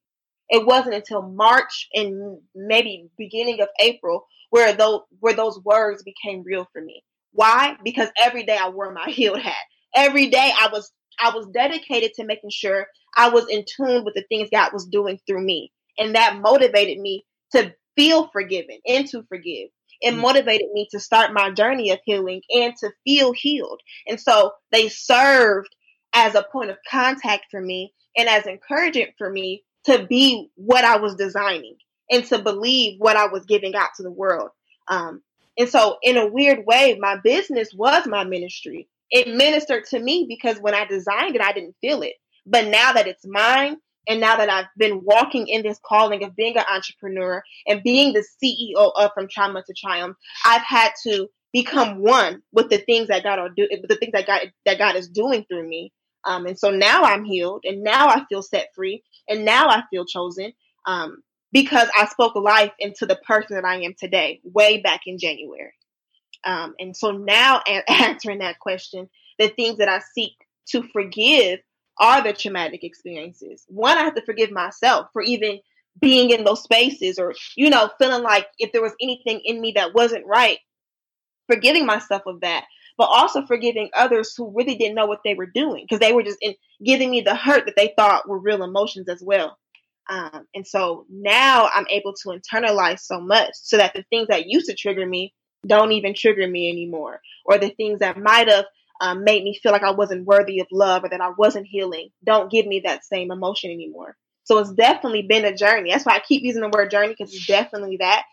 [0.49, 6.43] It wasn't until March and maybe beginning of April where those where those words became
[6.45, 7.03] real for me.
[7.31, 7.75] Why?
[7.83, 9.55] Because every day I wore my healed hat.
[9.95, 14.13] Every day I was I was dedicated to making sure I was in tune with
[14.15, 15.71] the things God was doing through me.
[15.97, 19.69] And that motivated me to feel forgiven and to forgive.
[20.01, 20.19] It mm.
[20.19, 23.81] motivated me to start my journey of healing and to feel healed.
[24.07, 25.69] And so they served
[26.13, 30.85] as a point of contact for me and as encouragement for me to be what
[30.85, 31.77] I was designing
[32.09, 34.49] and to believe what I was giving out to the world.
[34.87, 35.21] Um,
[35.57, 38.87] and so, in a weird way, my business was my ministry.
[39.11, 42.13] It ministered to me because when I designed it, I didn't feel it.
[42.45, 46.35] But now that it's mine, and now that I've been walking in this calling of
[46.35, 51.27] being an entrepreneur and being the CEO of From Trauma to Triumph, I've had to
[51.53, 54.95] become one with the things that God are do, the things that God that God
[54.95, 55.93] is doing through me.
[56.25, 59.83] Um, and so now I'm healed, and now I feel set free, and now I
[59.89, 60.53] feel chosen
[60.85, 65.17] um, because I spoke life into the person that I am today, way back in
[65.17, 65.73] January.
[66.45, 70.33] Um, and so now, answering that question, the things that I seek
[70.69, 71.59] to forgive
[71.99, 73.65] are the traumatic experiences.
[73.67, 75.59] One, I have to forgive myself for even
[75.99, 79.73] being in those spaces or, you know, feeling like if there was anything in me
[79.75, 80.57] that wasn't right,
[81.47, 82.65] forgiving myself of that
[82.97, 86.23] but also forgiving others who really didn't know what they were doing because they were
[86.23, 86.53] just in,
[86.83, 89.57] giving me the hurt that they thought were real emotions as well.
[90.09, 94.47] Um, and so now I'm able to internalize so much so that the things that
[94.47, 95.33] used to trigger me
[95.65, 98.65] don't even trigger me anymore, or the things that might have
[99.03, 102.09] um, made me feel like I wasn't worthy of love or that I wasn't healing
[102.23, 104.15] don't give me that same emotion anymore.
[104.45, 105.91] So it's definitely been a journey.
[105.91, 108.23] That's why I keep using the word journey because it's definitely that.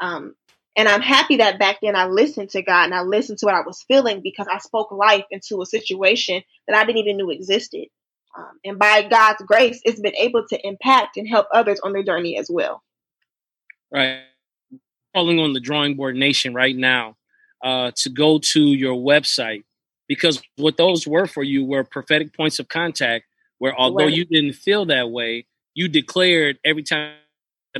[0.00, 0.34] Um,
[0.76, 3.56] and I'm happy that back then I listened to God and I listened to what
[3.56, 7.30] I was feeling because I spoke life into a situation that I didn't even know
[7.30, 7.86] existed.
[8.38, 12.04] Um, and by God's grace, it's been able to impact and help others on their
[12.04, 12.84] journey as well.
[13.92, 14.20] Right.
[15.12, 17.16] Calling on the Drawing Board Nation right now
[17.64, 19.64] uh, to go to your website
[20.10, 23.26] because what those were for you were prophetic points of contact
[23.58, 24.12] where although right.
[24.12, 27.14] you didn't feel that way, you declared every time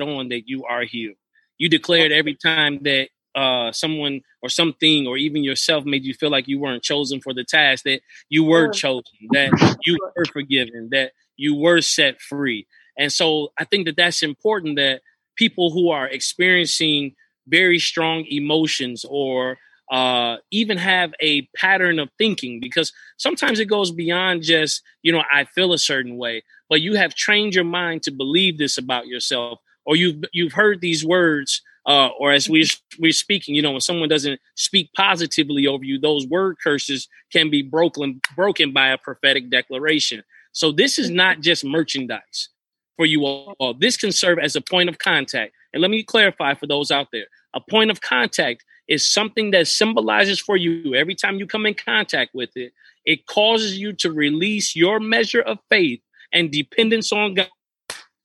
[0.01, 1.17] on that you are healed.
[1.59, 6.31] You declared every time that uh, someone or something or even yourself made you feel
[6.31, 9.51] like you weren't chosen for the task, that you were chosen, that
[9.85, 12.65] you were forgiven, that you were set free.
[12.97, 15.01] And so I think that that's important that
[15.35, 17.17] people who are experiencing
[17.49, 19.59] very strong emotions or
[19.91, 25.25] uh, even have a pattern of thinking because sometimes it goes beyond just, you know,
[25.33, 29.09] I feel a certain way, but you have trained your mind to believe this about
[29.09, 33.73] yourself or you've you've heard these words uh, or as we we're speaking, you know,
[33.73, 38.89] when someone doesn't speak positively over you, those word curses can be broken broken by
[38.89, 40.23] a prophetic declaration.
[40.53, 42.49] So this is not just merchandise
[42.97, 43.75] for you all.
[43.79, 45.53] This can serve as a point of contact.
[45.73, 49.69] And let me clarify for those out there: a point of contact is something that
[49.69, 52.73] symbolizes for you every time you come in contact with it.
[53.07, 56.01] It causes you to release your measure of faith
[56.33, 57.49] and dependence on God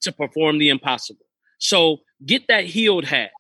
[0.01, 1.25] to perform the impossible.
[1.60, 3.32] So get that healed hat,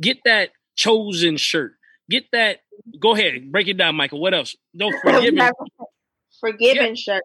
[0.00, 1.74] get that chosen shirt,
[2.08, 2.60] get that.
[2.98, 4.16] Go ahead, break it down, Micah.
[4.16, 4.56] What else?
[4.72, 5.50] No forgiven,
[6.40, 6.94] forgiven yeah.
[6.94, 7.22] shirt.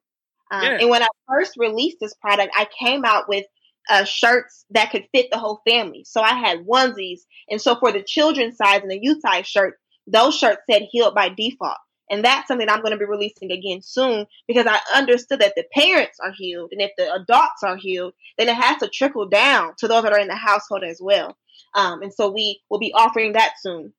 [0.52, 0.78] Um, yeah.
[0.82, 3.46] And when I first released this product, I came out with
[3.90, 6.04] uh, shirts that could fit the whole family.
[6.06, 9.80] So I had onesies, and so for the children's size and the youth size shirt,
[10.08, 11.78] those shirts said healed by default.
[12.10, 15.66] And that's something I'm going to be releasing again soon because I understood that the
[15.74, 16.70] parents are healed.
[16.72, 20.14] And if the adults are healed, then it has to trickle down to those that
[20.14, 21.36] are in the household as well.
[21.74, 23.94] Um, and so we will be offering that soon.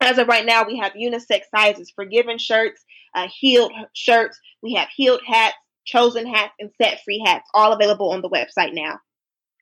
[0.00, 4.38] As of right now, we have unisex sizes, forgiven shirts, uh, healed shirts.
[4.62, 8.72] We have healed hats, chosen hats, and set free hats, all available on the website
[8.72, 8.98] now.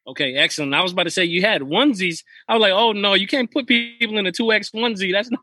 [0.06, 0.74] Okay, excellent.
[0.74, 2.24] I was about to say you had onesies.
[2.48, 5.12] I was like, oh no, you can't put people in a two X onesie.
[5.12, 5.40] That's not,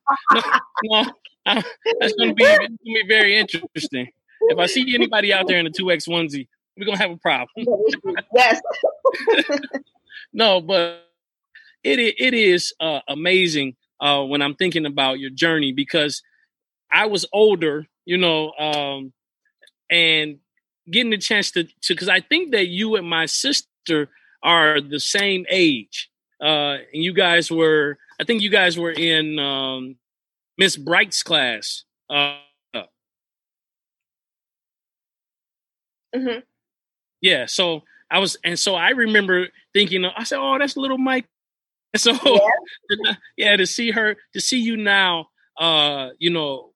[0.84, 1.04] no,
[1.46, 1.62] no,
[2.00, 4.10] that's going to be, be very interesting.
[4.42, 7.18] If I see anybody out there in a two X onesie, we're gonna have a
[7.18, 7.50] problem.
[8.36, 8.62] yes.
[10.34, 11.08] no, but
[11.84, 16.22] it it is uh, amazing uh, when I'm thinking about your journey because
[16.92, 19.14] I was older, you know, um,
[19.90, 20.38] and
[20.90, 24.10] getting the chance to to because I think that you and my sister
[24.44, 26.10] are the same age,
[26.42, 29.96] uh, and you guys were I think you guys were in um,
[30.58, 31.84] Miss Bright's class.
[32.10, 32.38] Uh,
[36.16, 36.40] mm-hmm.
[37.22, 41.26] Yeah, so I was, and so I remember thinking, I said, "Oh, that's little Mike."
[41.94, 43.14] And so, yeah.
[43.38, 45.28] yeah, to see her, to see you now,
[45.60, 46.74] uh, you know,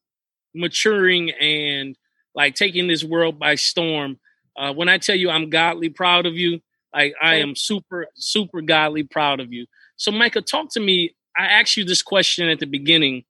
[0.54, 1.96] maturing and
[2.36, 4.20] like taking this world by storm.
[4.56, 6.62] Uh, when I tell you I'm godly proud of you,
[6.94, 9.66] like I am super, super godly proud of you.
[9.96, 11.16] So, Micah, talk to me.
[11.38, 13.24] I asked you this question at the beginning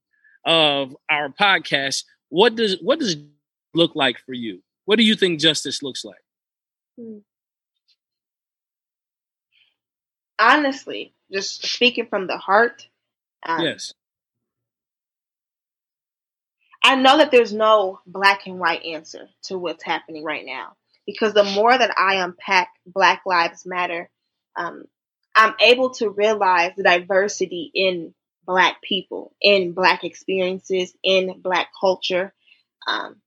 [0.45, 2.03] of our podcast.
[2.29, 3.17] What does what does
[3.73, 4.63] look like for you?
[4.85, 6.15] What do you think justice looks like?
[6.99, 7.17] Hmm.
[10.39, 12.87] Honestly, just speaking from the heart.
[13.45, 13.93] Um, yes.
[16.83, 21.33] I know that there's no black and white answer to what's happening right now because
[21.33, 24.09] the more that I unpack Black Lives Matter,
[24.55, 24.85] um,
[25.35, 28.13] I'm able to realize the diversity in
[28.45, 32.33] Black people, in Black experiences, in Black culture.
[32.87, 33.21] Um,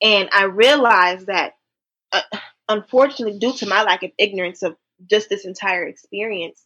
[0.00, 1.54] and I realize that,
[2.12, 2.22] uh,
[2.68, 4.76] unfortunately, due to my lack of ignorance of
[5.08, 6.62] just this entire experience,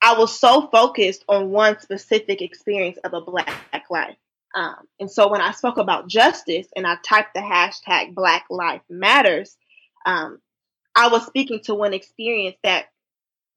[0.00, 3.50] I was so focused on one specific experience of a Black
[3.90, 4.16] life.
[4.54, 8.82] Um, and so when I spoke about justice and I typed the hashtag Black Life
[8.90, 9.56] Matters,
[10.04, 10.38] um,
[10.94, 12.86] I was speaking to one experience that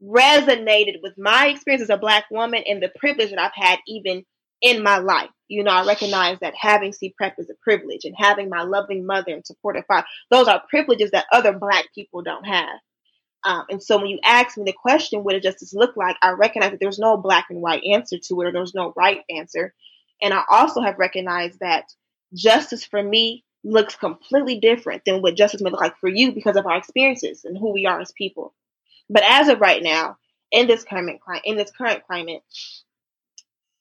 [0.02, 4.24] resonated with my experience as a Black woman and the privilege that I've had even
[4.62, 5.30] in my life.
[5.48, 9.06] You know, I recognize that having C Prep is a privilege and having my loving
[9.06, 12.80] mother and supportive father, those are privileges that other Black people don't have.
[13.46, 16.16] Um, and so when you ask me the question, what does justice look like?
[16.22, 19.22] I recognize that there's no black and white answer to it or there's no right
[19.30, 19.74] answer.
[20.22, 21.92] And I also have recognized that
[22.34, 26.56] justice for me looks completely different than what justice may look like for you because
[26.56, 28.54] of our experiences and who we are as people.
[29.10, 30.18] But as of right now,
[30.52, 32.44] in this current in this current climate,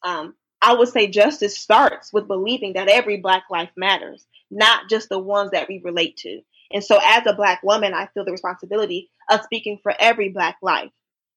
[0.02, 5.08] um, I would say justice starts with believing that every Black life matters, not just
[5.08, 6.40] the ones that we relate to.
[6.72, 10.56] And so, as a Black woman, I feel the responsibility of speaking for every Black
[10.62, 10.90] life,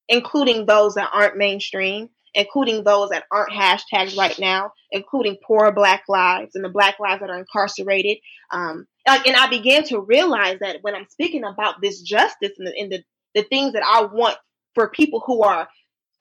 [0.07, 6.03] including those that aren't mainstream, including those that aren't hashtags right now, including poor Black
[6.07, 8.19] lives and the Black lives that are incarcerated.
[8.51, 12.79] Um, and I began to realize that when I'm speaking about this justice and, the,
[12.79, 14.37] and the, the things that I want
[14.75, 15.67] for people who are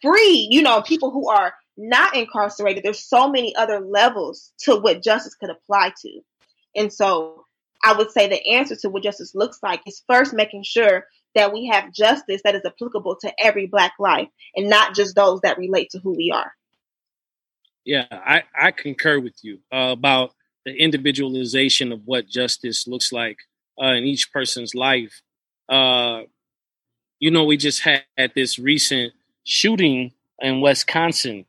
[0.00, 5.02] free, you know, people who are not incarcerated, there's so many other levels to what
[5.02, 6.20] justice could apply to.
[6.74, 7.44] And so
[7.84, 11.04] I would say the answer to what justice looks like is first making sure
[11.36, 15.40] that we have justice that is applicable to every Black life and not just those
[15.42, 16.52] that relate to who we are.
[17.84, 20.32] Yeah, I, I concur with you uh, about
[20.64, 23.36] the individualization of what justice looks like
[23.80, 25.22] uh, in each person's life.
[25.68, 26.22] Uh,
[27.20, 28.02] you know, we just had
[28.34, 29.12] this recent
[29.44, 31.46] shooting in Wisconsin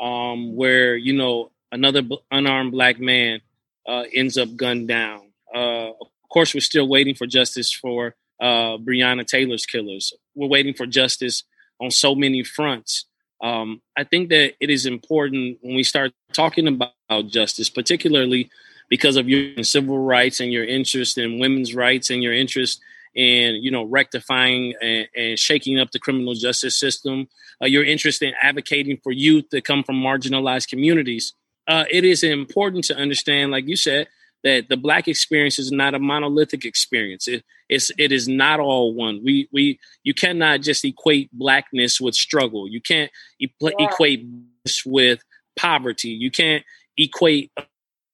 [0.00, 3.40] um, where, you know, another unarmed black man
[3.86, 5.22] uh, ends up gunned down.
[5.52, 10.12] Uh, of course, we're still waiting for justice for uh, Breonna Taylor's killers.
[10.34, 11.44] We're waiting for justice
[11.80, 13.06] on so many fronts.
[13.42, 16.92] Um, I think that it is important when we start talking about
[17.28, 18.50] justice, particularly
[18.88, 22.80] because of your civil rights and your interest in women's rights and your interest
[23.14, 27.28] in you know rectifying and, and shaking up the criminal justice system,
[27.62, 31.32] uh, your interest in advocating for youth that come from marginalized communities.
[31.66, 34.08] Uh, it is important to understand, like you said,
[34.44, 37.28] that the black experience is not a monolithic experience.
[37.28, 39.20] It, it's it is not all one.
[39.22, 42.68] We we you cannot just equate blackness with struggle.
[42.68, 43.70] You can't e- yeah.
[43.78, 44.26] equate
[44.64, 45.22] this with
[45.56, 46.10] poverty.
[46.10, 46.64] You can't
[46.96, 47.52] equate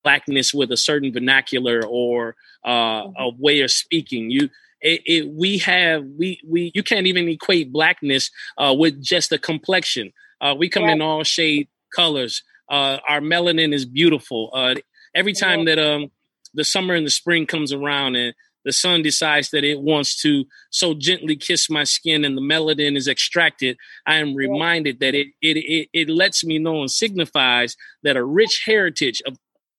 [0.04, 3.12] blackness with a certain vernacular or uh, mm-hmm.
[3.18, 4.30] a way of speaking.
[4.30, 9.32] You it, it, we have we we you can't even equate blackness uh, with just
[9.32, 10.12] a complexion.
[10.40, 10.92] Uh, we come yeah.
[10.92, 12.42] in all shade colors.
[12.68, 14.50] Uh, our melanin is beautiful.
[14.52, 14.74] Uh,
[15.14, 16.10] every time that um
[16.56, 20.44] the summer and the spring comes around and the sun decides that it wants to
[20.70, 25.28] so gently kiss my skin and the melanin is extracted, I am reminded that it
[25.40, 29.38] it it, it lets me know and signifies that a rich heritage of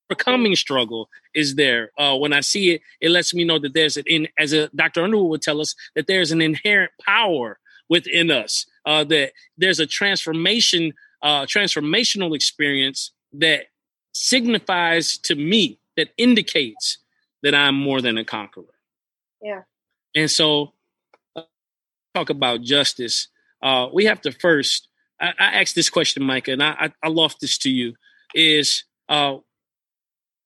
[0.10, 1.92] overcoming struggle is there.
[1.98, 4.70] Uh, when I see it, it lets me know that there's an in as a
[4.70, 5.04] Dr.
[5.04, 7.60] Underwood would tell us that there's an inherent power
[7.90, 8.66] within us.
[8.86, 13.66] Uh, that there's a transformation, uh, transformational experience that
[14.14, 17.00] signifies to me that indicates
[17.44, 18.64] that I'm more than a conqueror.
[19.42, 19.64] Yeah.
[20.16, 20.74] And so,
[21.36, 21.44] uh,
[22.16, 23.28] talk about justice.
[23.62, 24.88] Uh, we have to first.
[25.20, 27.96] I, I asked this question, Micah, and I, I, I loft this to you.
[28.34, 29.38] Is uh,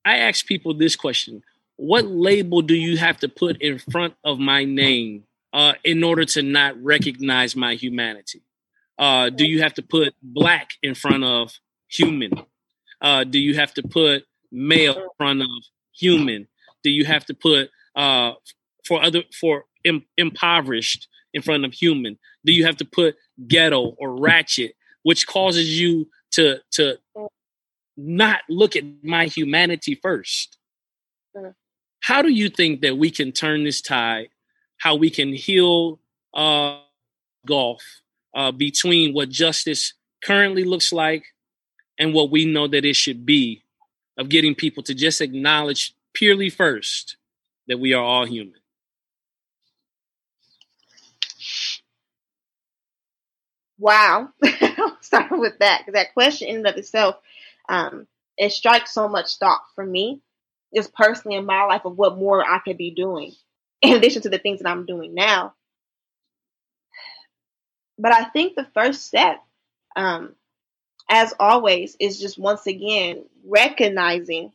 [0.05, 1.43] I ask people this question:
[1.75, 5.23] What label do you have to put in front of my name
[5.53, 8.41] uh, in order to not recognize my humanity?
[8.97, 11.53] Uh, do you have to put black in front of
[11.87, 12.31] human?
[13.01, 15.49] Uh, do you have to put male in front of
[15.93, 16.47] human?
[16.83, 18.33] Do you have to put uh,
[18.85, 22.17] for other for Im- impoverished in front of human?
[22.45, 23.15] Do you have to put
[23.47, 26.97] ghetto or ratchet, which causes you to to
[27.97, 30.57] not look at my humanity first?
[31.35, 31.53] Mm.
[32.01, 34.29] How do you think that we can turn this tide?
[34.77, 35.99] How we can heal
[36.33, 36.79] uh,
[37.45, 37.83] gulf
[38.33, 39.93] uh, between what justice
[40.23, 41.25] currently looks like
[41.99, 43.63] and what we know that it should be
[44.21, 47.17] of getting people to just acknowledge purely first
[47.67, 48.53] that we are all human.
[53.79, 54.29] Wow.
[55.01, 57.15] Start with that because that question in and of itself,
[57.67, 58.07] um,
[58.37, 60.21] it strikes so much thought for me,
[60.75, 63.33] just personally in my life of what more I could be doing
[63.81, 65.55] in addition to the things that I'm doing now.
[67.97, 69.43] But I think the first step,
[69.95, 70.35] um,
[71.11, 74.53] as always, is just once again recognizing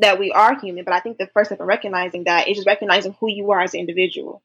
[0.00, 0.84] that we are human.
[0.84, 3.60] But I think the first step in recognizing that is just recognizing who you are
[3.60, 4.42] as an individual.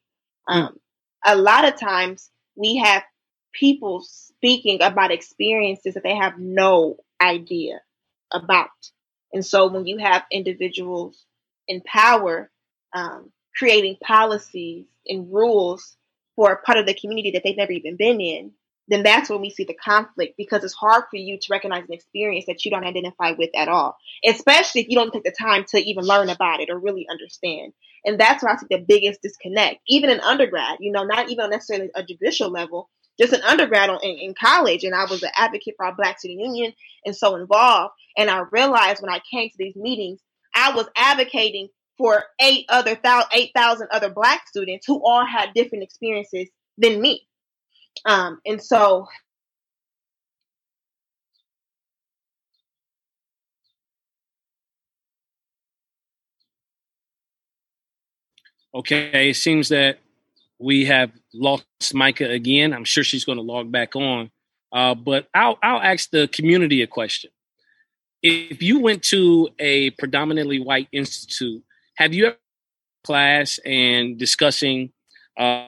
[0.48, 0.60] Hmm.
[0.60, 0.80] Um.
[1.26, 3.04] A lot of times we have
[3.54, 7.82] people speaking about experiences that they have no idea
[8.32, 8.70] about.
[9.34, 11.26] And so when you have individuals
[11.68, 12.50] in power
[12.94, 15.96] um, creating policies and rules
[16.36, 18.52] for a part of the community that they've never even been in,
[18.90, 21.94] then that's when we see the conflict because it's hard for you to recognize an
[21.94, 25.64] experience that you don't identify with at all, especially if you don't take the time
[25.70, 27.74] to even learn about it or really understand.
[28.04, 31.50] And that's where I see the biggest disconnect, even in undergrad, you know, not even
[31.50, 34.84] necessarily a judicial level, just an undergrad in, in college.
[34.84, 36.74] And I was an advocate for our Black Student Union
[37.06, 37.94] and so involved.
[38.18, 40.20] And I realized when I came to these meetings,
[40.56, 42.98] I was advocating for eight other
[43.34, 47.28] eight thousand other black students who all had different experiences than me.
[48.06, 49.08] Um, and so
[58.74, 59.98] Okay, it seems that
[60.60, 62.72] we have lost Micah again.
[62.74, 64.30] I'm sure she's going to log back on.
[64.72, 67.32] Uh, but I'll I'll ask the community a question.
[68.22, 71.64] If you went to a predominantly white institute
[71.96, 72.38] have you ever
[73.04, 74.92] class and discussing
[75.38, 75.68] uh,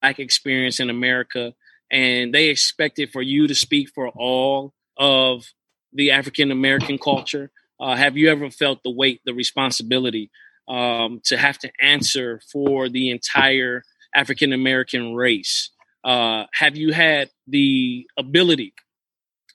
[0.00, 1.54] black experience in America,
[1.90, 5.44] and they expected for you to speak for all of
[5.92, 7.50] the African American culture?
[7.80, 10.30] Uh, have you ever felt the weight, the responsibility
[10.68, 13.82] um, to have to answer for the entire
[14.14, 15.70] African American race?
[16.04, 18.74] Uh, have you had the ability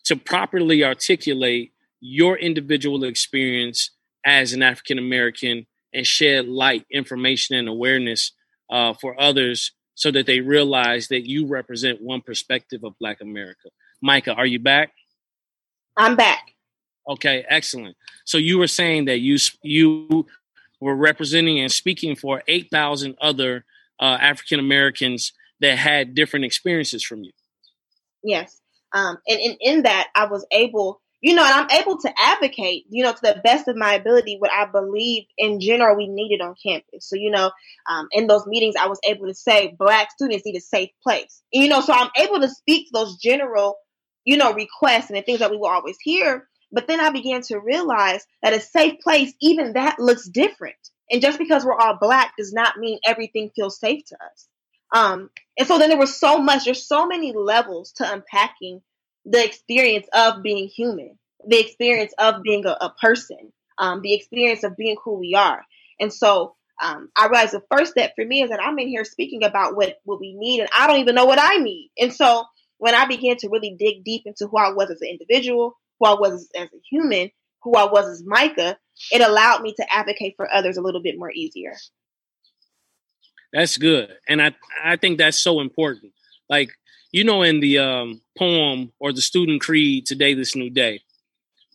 [0.06, 3.92] to properly articulate your individual experience
[4.26, 8.32] as an African American and shed light, information, and awareness
[8.70, 13.70] uh, for others so that they realize that you represent one perspective of Black America.
[14.02, 14.92] Micah, are you back?
[15.98, 16.54] I'm back.
[17.08, 17.96] Okay, excellent.
[18.26, 20.26] So you were saying that you you
[20.80, 23.66] were representing and speaking for eight thousand other
[24.00, 27.32] uh, African Americans that had different experiences from you.
[28.24, 28.60] Yes,
[28.94, 32.84] um, and, and in that I was able you know, and I'm able to advocate,
[32.90, 36.42] you know, to the best of my ability, what I believe in general we needed
[36.42, 37.08] on campus.
[37.08, 37.50] So, you know,
[37.90, 41.42] um, in those meetings, I was able to say Black students need a safe place.
[41.54, 43.78] And, you know, so I'm able to speak to those general,
[44.26, 46.50] you know, requests and the things that we will always hear.
[46.74, 50.76] But then I began to realize that a safe place, even that looks different.
[51.10, 54.48] And just because we're all Black does not mean everything feels safe to us.
[54.94, 58.82] Um, and so then there was so much, there's so many levels to unpacking
[59.26, 61.18] the experience of being human,
[61.48, 65.64] the experience of being a, a person, um, the experience of being who we are.
[66.00, 69.06] And so um, I realized the first step for me is that I'm in here
[69.06, 71.92] speaking about what, what we need, and I don't even know what I need.
[71.98, 72.44] And so
[72.78, 76.08] when I began to really dig deep into who I was as an individual, who
[76.08, 78.78] I was as a human, who I was as Micah,
[79.12, 81.74] it allowed me to advocate for others a little bit more easier.
[83.54, 84.10] That's good.
[84.28, 86.12] And I I think that's so important.
[86.50, 86.72] Like
[87.14, 91.02] you know, in the um, poem or the student creed, Today, This New Day,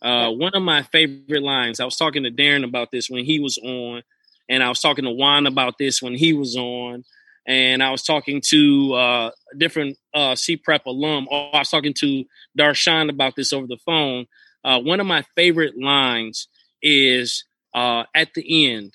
[0.01, 3.39] uh, one of my favorite lines, I was talking to Darren about this when he
[3.39, 4.03] was on,
[4.49, 7.05] and I was talking to Juan about this when he was on,
[7.47, 11.69] and I was talking to uh, a different uh, C Prep alum, or I was
[11.69, 12.25] talking to
[12.57, 14.25] Darshan about this over the phone.
[14.65, 16.49] Uh, one of my favorite lines
[16.81, 18.93] is uh, at the end,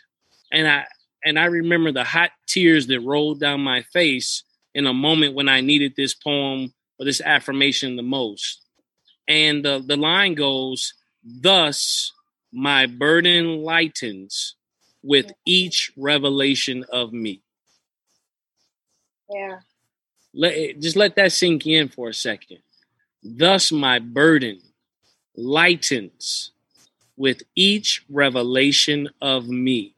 [0.53, 0.85] and I
[1.25, 4.43] and I remember the hot tears that rolled down my face
[4.75, 8.63] in a moment when I needed this poem or this affirmation the most.
[9.29, 12.13] And the, the line goes, Thus
[12.53, 14.57] my burden lightens
[15.03, 17.43] with each revelation of me.
[19.31, 19.59] Yeah.
[20.35, 22.59] Let just let that sink in for a second.
[23.23, 24.61] Thus my burden
[25.37, 26.53] lightens
[27.17, 29.95] with each revelation of me.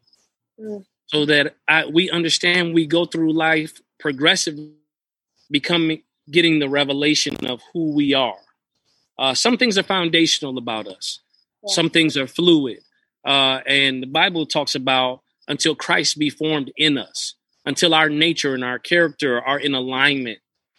[0.61, 0.85] Mm.
[1.07, 4.73] So that I, we understand we go through life progressively
[5.51, 8.39] becoming getting the revelation of who we are.
[9.19, 11.21] Uh, some things are foundational about us.
[11.63, 11.75] Yeah.
[11.75, 12.81] Some things are fluid.
[13.25, 17.35] Uh, and the Bible talks about until Christ be formed in us,
[17.65, 20.39] until our nature and our character are in alignment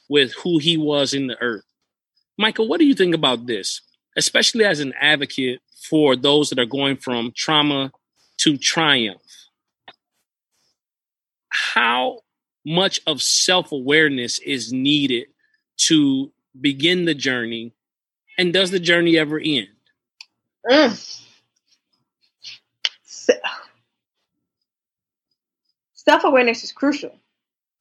[0.10, 1.64] with who he was in the earth.
[2.38, 3.82] Micah, what do you think about this,
[4.16, 5.60] especially as an advocate
[5.90, 7.92] for those that are going from trauma
[8.38, 9.22] to triumph?
[11.50, 12.20] How
[12.68, 15.28] much of self awareness is needed
[15.78, 17.74] to begin the journey?
[18.38, 19.70] And does the journey ever end?
[20.70, 21.22] Mm.
[25.94, 27.18] Self awareness is crucial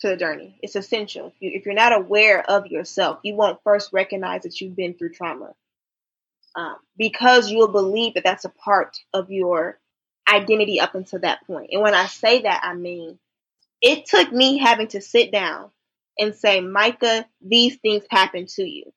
[0.00, 0.58] to the journey.
[0.62, 1.32] It's essential.
[1.40, 5.54] If you're not aware of yourself, you won't first recognize that you've been through trauma
[6.54, 9.78] um, because you'll believe that that's a part of your
[10.28, 11.70] identity up until that point.
[11.72, 13.18] And when I say that, I mean
[13.80, 15.70] it took me having to sit down
[16.18, 18.92] and say, Micah, these things happen to you.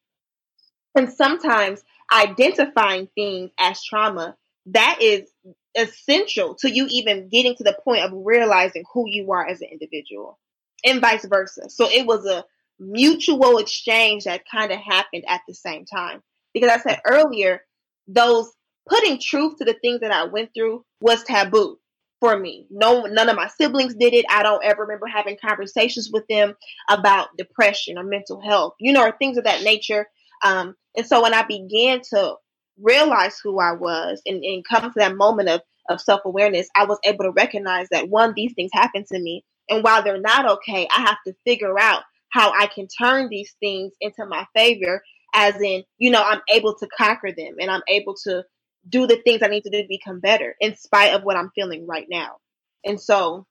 [0.96, 4.36] And sometimes identifying things as trauma,
[4.68, 5.30] that is
[5.78, 9.70] essential to you even getting to the point of realizing who you are as an
[9.72, 10.40] individual
[10.84, 11.70] and vice versa.
[11.70, 12.46] So it was a
[12.80, 16.22] mutual exchange that kind of happened at the same time.
[16.54, 17.62] Because I said earlier,
[18.08, 18.52] those
[18.88, 21.78] putting truth to the things that I went through was taboo
[22.20, 22.66] for me.
[22.70, 24.26] No, none of my siblings did it.
[24.30, 26.56] I don't ever remember having conversations with them
[26.90, 30.08] about depression or mental health, you know, or things of that nature.
[30.44, 32.36] Um, and so when I began to
[32.82, 36.86] realize who I was and, and come to that moment of, of self awareness, I
[36.86, 39.44] was able to recognize that one, these things happen to me.
[39.70, 43.56] And while they're not okay, I have to figure out how I can turn these
[43.60, 45.02] things into my favor,
[45.34, 48.44] as in, you know, I'm able to conquer them and I'm able to
[48.88, 51.52] do the things I need to do to become better in spite of what I'm
[51.56, 52.38] feeling right now.
[52.86, 53.46] And so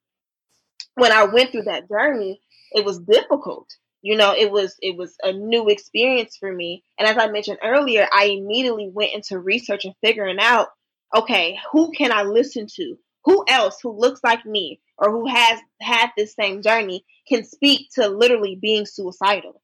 [0.95, 2.41] when I went through that journey,
[2.73, 3.69] it was difficult.
[4.03, 6.85] You know, it was it was a new experience for me.
[6.99, 10.69] And as I mentioned earlier, I immediately went into research and figuring out,
[11.15, 12.97] okay, who can I listen to?
[13.25, 17.89] Who else who looks like me or who has had this same journey can speak
[17.95, 19.63] to literally being suicidal.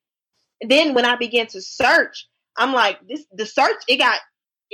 [0.60, 4.20] And then when I began to search, I'm like, this the search it got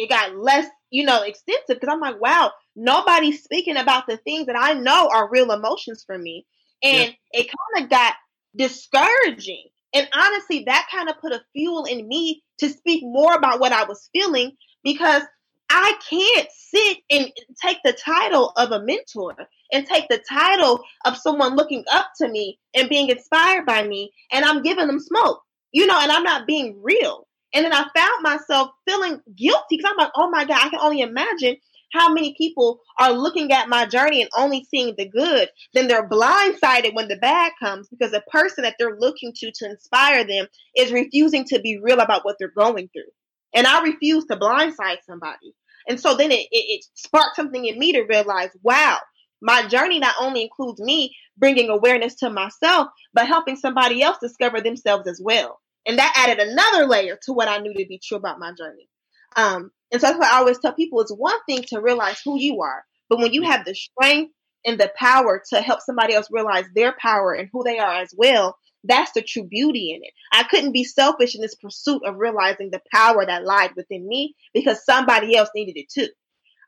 [0.00, 4.46] it got less, you know, extensive because I'm like, wow, nobody's speaking about the things
[4.46, 6.46] that I know are real emotions for me.
[6.82, 7.40] And yeah.
[7.40, 8.14] it kind of got
[8.56, 9.66] discouraging.
[9.92, 13.72] And honestly, that kind of put a fuel in me to speak more about what
[13.72, 15.22] I was feeling because
[15.68, 17.30] I can't sit and
[17.62, 19.34] take the title of a mentor
[19.70, 24.12] and take the title of someone looking up to me and being inspired by me
[24.32, 25.42] and I'm giving them smoke,
[25.72, 27.26] you know, and I'm not being real.
[27.52, 30.80] And then I found myself feeling guilty because I'm like, oh my God, I can
[30.80, 31.56] only imagine
[31.92, 35.48] how many people are looking at my journey and only seeing the good.
[35.74, 39.70] Then they're blindsided when the bad comes because the person that they're looking to to
[39.70, 40.46] inspire them
[40.76, 43.10] is refusing to be real about what they're going through.
[43.54, 45.54] And I refuse to blindside somebody.
[45.88, 48.98] And so then it, it, it sparked something in me to realize, wow,
[49.42, 54.60] my journey not only includes me bringing awareness to myself, but helping somebody else discover
[54.60, 55.58] themselves as well.
[55.86, 58.88] And that added another layer to what I knew to be true about my journey.
[59.36, 62.38] Um, and so that's why I always tell people it's one thing to realize who
[62.38, 64.32] you are, but when you have the strength
[64.64, 68.12] and the power to help somebody else realize their power and who they are as
[68.16, 70.12] well, that's the true beauty in it.
[70.32, 74.34] I couldn't be selfish in this pursuit of realizing the power that lied within me
[74.54, 76.08] because somebody else needed it too.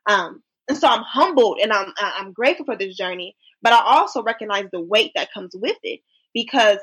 [0.05, 4.23] Um, and so I'm humbled and I'm I'm grateful for this journey, but I also
[4.23, 6.01] recognize the weight that comes with it
[6.33, 6.77] because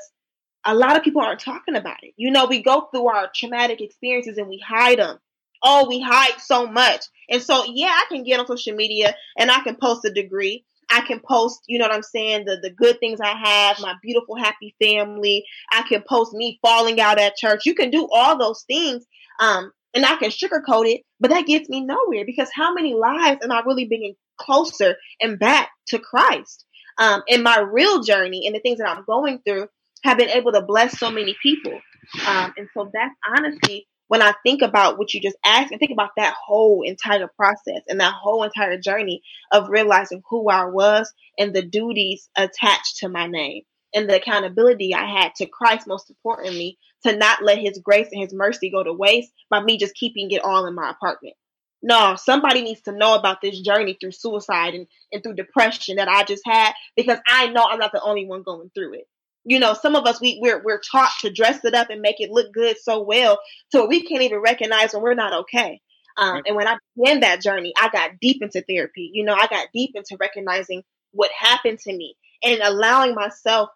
[0.65, 2.13] a lot of people aren't talking about it.
[2.17, 5.17] You know, we go through our traumatic experiences and we hide them.
[5.63, 7.05] Oh, we hide so much.
[7.29, 10.65] And so, yeah, I can get on social media and I can post a degree.
[10.89, 13.93] I can post, you know what I'm saying, the, the good things I have, my
[14.01, 15.45] beautiful, happy family.
[15.71, 17.65] I can post me falling out at church.
[17.65, 19.05] You can do all those things.
[19.39, 23.39] Um, and I can sugarcoat it, but that gets me nowhere because how many lives
[23.43, 26.65] am I really bringing closer and back to Christ?
[26.97, 29.67] Um, in my real journey and the things that I'm going through
[30.03, 31.79] have been able to bless so many people.
[32.27, 35.93] Um, and so that's honestly when I think about what you just asked, and think
[35.93, 39.21] about that whole entire process and that whole entire journey
[39.53, 43.61] of realizing who I was and the duties attached to my name
[43.95, 48.21] and the accountability I had to Christ, most importantly, to not let his grace and
[48.21, 51.35] his mercy go to waste by me just keeping it all in my apartment.
[51.81, 56.09] No, somebody needs to know about this journey through suicide and, and through depression that
[56.09, 59.07] I just had because I know I'm not the only one going through it
[59.43, 62.19] you know, some of us we we're we're taught to dress it up and make
[62.19, 63.39] it look good so well,
[63.71, 65.81] so we can't even recognize when we're not okay.
[66.17, 69.09] Um, and when I began that journey, I got deep into therapy.
[69.13, 73.69] You know, I got deep into recognizing what happened to me and allowing myself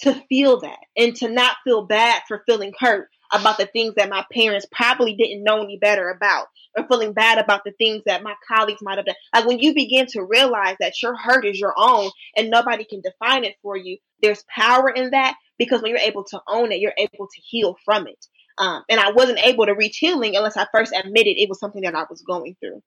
[0.00, 4.08] to feel that and to not feel bad for feeling hurt about the things that
[4.08, 8.22] my parents probably didn't know any better about or feeling bad about the things that
[8.22, 9.14] my colleagues might have done.
[9.34, 13.00] Like when you begin to realize that your hurt is your own and nobody can
[13.00, 16.80] define it for you, there's power in that because when you're able to own it,
[16.80, 18.26] you're able to heal from it.
[18.58, 21.82] Um, and I wasn't able to reach healing unless I first admitted it was something
[21.82, 22.82] that I was going through.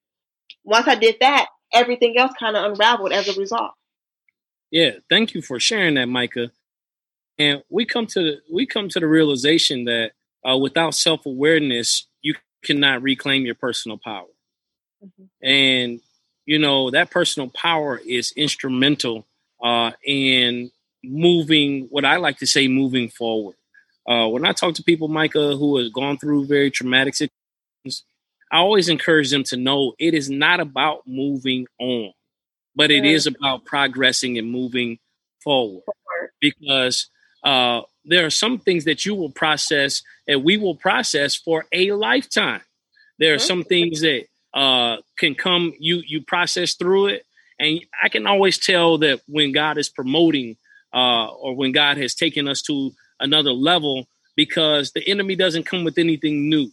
[0.63, 3.71] Once I did that, everything else kind of unraveled as a result.
[4.71, 6.51] Yeah, thank you for sharing that, Micah.
[7.37, 10.11] And we come to the, we come to the realization that
[10.47, 14.27] uh, without self awareness, you cannot reclaim your personal power.
[15.03, 15.47] Mm-hmm.
[15.47, 16.01] And
[16.45, 19.25] you know that personal power is instrumental
[19.63, 20.71] uh, in
[21.03, 21.87] moving.
[21.89, 23.55] What I like to say, moving forward.
[24.07, 28.03] Uh, when I talk to people, Micah, who has gone through very traumatic situations,
[28.51, 32.11] I always encourage them to know it is not about moving on,
[32.75, 34.99] but it is about progressing and moving
[35.41, 35.83] forward.
[36.41, 37.09] Because
[37.43, 41.91] uh, there are some things that you will process and we will process for a
[41.91, 42.61] lifetime.
[43.19, 47.25] There are some things that uh, can come, you you process through it,
[47.59, 50.57] and I can always tell that when God is promoting
[50.93, 55.83] uh, or when God has taken us to another level because the enemy doesn't come
[55.83, 56.71] with anything new.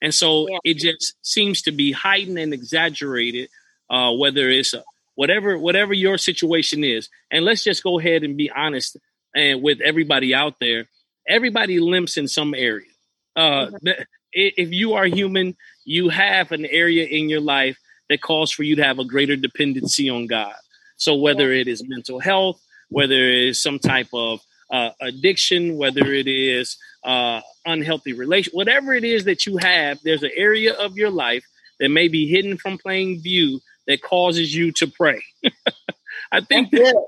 [0.00, 0.58] And so yeah.
[0.64, 3.50] it just seems to be heightened and exaggerated,
[3.90, 4.82] uh, whether it's a,
[5.14, 7.08] whatever whatever your situation is.
[7.30, 8.96] And let's just go ahead and be honest
[9.34, 10.86] and with everybody out there.
[11.28, 12.88] Everybody limps in some area.
[13.36, 14.02] Uh, mm-hmm.
[14.32, 17.78] If you are human, you have an area in your life
[18.08, 20.54] that calls for you to have a greater dependency on God.
[20.96, 21.62] So whether yeah.
[21.62, 26.76] it is mental health, whether it is some type of uh, addiction, whether it is
[27.04, 31.44] uh, unhealthy relation, whatever it is that you have, there's an area of your life
[31.78, 35.22] that may be hidden from plain view that causes you to pray.
[36.32, 37.06] I think that,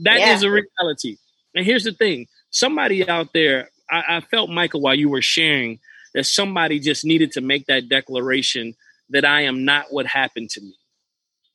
[0.00, 0.34] that yeah.
[0.34, 1.16] is a reality.
[1.54, 5.78] And here's the thing somebody out there, I, I felt, Micah, while you were sharing,
[6.14, 8.74] that somebody just needed to make that declaration
[9.10, 10.74] that I am not what happened to me.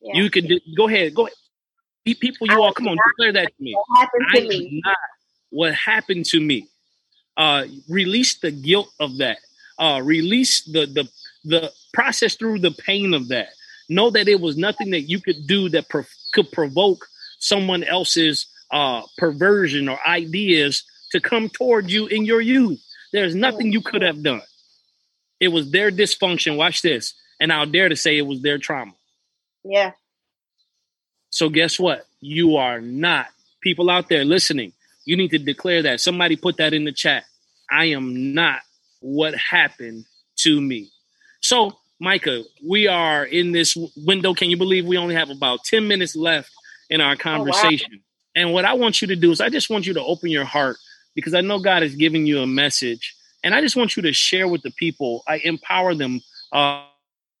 [0.00, 0.22] Yeah.
[0.22, 1.36] You can do, go ahead, go ahead.
[2.04, 3.74] People, you I all come on, declare that to me.
[3.74, 4.80] What happened to I me.
[4.84, 4.96] not
[5.50, 6.68] what happened to me.
[7.36, 9.38] Uh, release the guilt of that.
[9.78, 11.08] Uh, release the the
[11.44, 13.48] the process through the pain of that.
[13.88, 17.04] Know that it was nothing that you could do that pro- could provoke
[17.40, 22.82] someone else's uh, perversion or ideas to come toward you in your youth.
[23.12, 24.42] There's nothing you could have done.
[25.40, 26.56] It was their dysfunction.
[26.56, 27.14] Watch this.
[27.40, 28.92] And I'll dare to say it was their trauma.
[29.64, 29.92] Yeah.
[31.30, 32.06] So guess what?
[32.20, 33.26] You are not
[33.60, 34.72] people out there listening.
[35.04, 36.00] You need to declare that.
[36.00, 37.24] Somebody put that in the chat.
[37.70, 38.60] I am not
[39.00, 40.04] what happened
[40.38, 40.90] to me.
[41.40, 44.34] So, Micah, we are in this window.
[44.34, 46.50] Can you believe we only have about 10 minutes left
[46.90, 47.90] in our conversation?
[47.92, 48.05] Oh, wow.
[48.36, 50.44] And what I want you to do is I just want you to open your
[50.44, 50.76] heart
[51.14, 53.16] because I know God is giving you a message.
[53.42, 55.24] And I just want you to share with the people.
[55.26, 56.20] I empower them,
[56.52, 56.84] uh,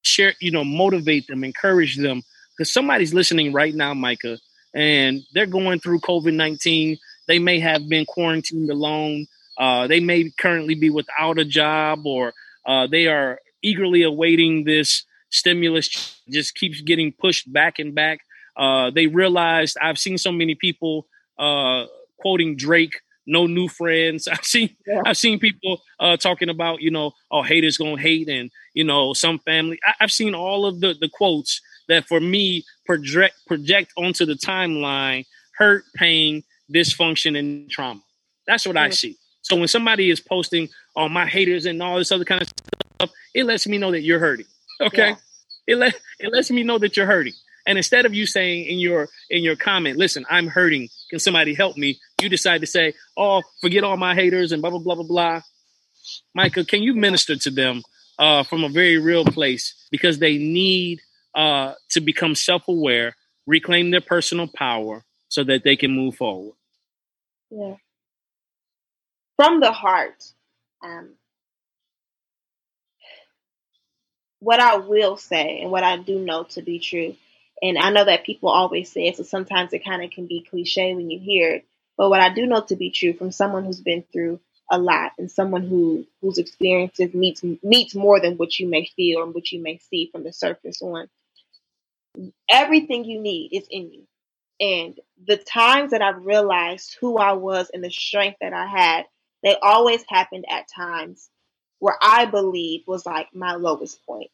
[0.02, 2.22] share, you know, motivate them, encourage them.
[2.56, 4.38] Because somebody's listening right now, Micah,
[4.74, 9.26] and they're going through COVID 19 they may have been quarantined alone.
[9.58, 12.32] Uh, they may currently be without a job, or
[12.66, 16.20] uh, they are eagerly awaiting this stimulus.
[16.28, 18.20] Just keeps getting pushed back and back.
[18.56, 21.06] Uh, they realized I've seen so many people
[21.38, 21.86] uh,
[22.18, 23.00] quoting Drake.
[23.28, 24.28] No new friends.
[24.32, 25.02] I've seen yeah.
[25.04, 29.12] I've seen people uh, talking about you know oh haters gonna hate and you know
[29.12, 29.78] some family.
[29.84, 34.34] I, have seen all of the the quotes that for me project project onto the
[34.34, 35.24] timeline
[35.56, 36.42] hurt, pain,
[36.72, 38.00] dysfunction and trauma.
[38.46, 39.16] That's what I see.
[39.42, 42.48] So when somebody is posting all oh, my haters and all this other kind of
[42.48, 44.46] stuff, it lets me know that you're hurting.
[44.80, 45.10] Okay.
[45.10, 45.16] Yeah.
[45.66, 47.32] It let it lets me know that you're hurting.
[47.66, 50.88] And instead of you saying in your in your comment, listen, I'm hurting.
[51.10, 51.98] Can somebody help me?
[52.22, 55.42] You decide to say, oh, forget all my haters and blah blah blah blah blah.
[56.34, 57.82] Micah, can you minister to them
[58.18, 61.00] uh, from a very real place because they need
[61.34, 63.14] uh, to become self-aware,
[63.46, 66.54] reclaim their personal power, so that they can move forward.
[67.50, 67.74] Yeah.
[69.36, 70.32] From the heart,
[70.82, 71.10] um,
[74.38, 77.16] what I will say and what I do know to be true,
[77.62, 80.46] and I know that people always say it, so sometimes it kind of can be
[80.48, 81.66] cliche when you hear it.
[81.96, 84.40] But what I do know to be true from someone who's been through
[84.70, 89.22] a lot and someone who whose experiences meets meets more than what you may feel
[89.22, 91.08] and what you may see from the surface on.
[92.48, 94.06] Everything you need is in you.
[94.60, 99.04] And the times that I've realized who I was and the strength that I had,
[99.42, 101.28] they always happened at times
[101.78, 104.30] where I believe was like my lowest point.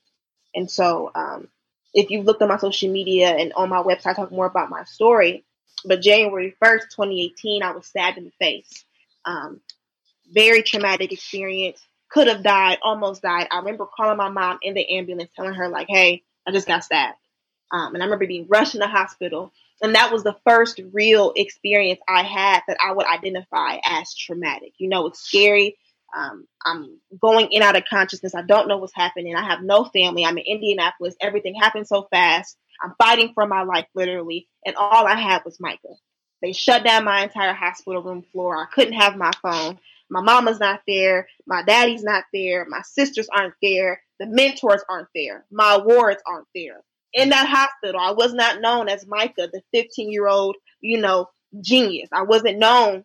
[0.54, 1.48] And so, um,
[1.94, 4.70] if you've looked on my social media and on my website, I talk more about
[4.70, 5.44] my story.
[5.84, 8.84] but January 1st, 2018, I was stabbed in the face.
[9.24, 9.60] Um,
[10.32, 11.84] very traumatic experience.
[12.10, 13.48] Could have died, almost died.
[13.50, 16.84] I remember calling my mom in the ambulance, telling her, like, hey, I just got
[16.84, 17.16] stabbed.
[17.72, 19.52] Um, and I remember being rushed in the hospital.
[19.80, 24.74] And that was the first real experience I had that I would identify as traumatic.
[24.78, 25.76] You know, it's scary.
[26.14, 28.34] Um, I'm going in out of consciousness.
[28.34, 29.34] I don't know what's happening.
[29.34, 30.24] I have no family.
[30.24, 31.16] I'm in Indianapolis.
[31.20, 32.56] Everything happened so fast.
[32.82, 34.48] I'm fighting for my life, literally.
[34.66, 35.96] And all I had was Micah.
[36.42, 38.56] They shut down my entire hospital room floor.
[38.56, 39.78] I couldn't have my phone.
[40.10, 41.28] My mama's not there.
[41.46, 42.66] My daddy's not there.
[42.68, 44.02] My sisters aren't there.
[44.18, 45.46] The mentors aren't there.
[45.50, 46.82] My awards aren't there.
[47.14, 51.28] In that hospital, I was not known as Micah, the 15 year old, you know,
[51.60, 52.08] genius.
[52.12, 53.04] I wasn't known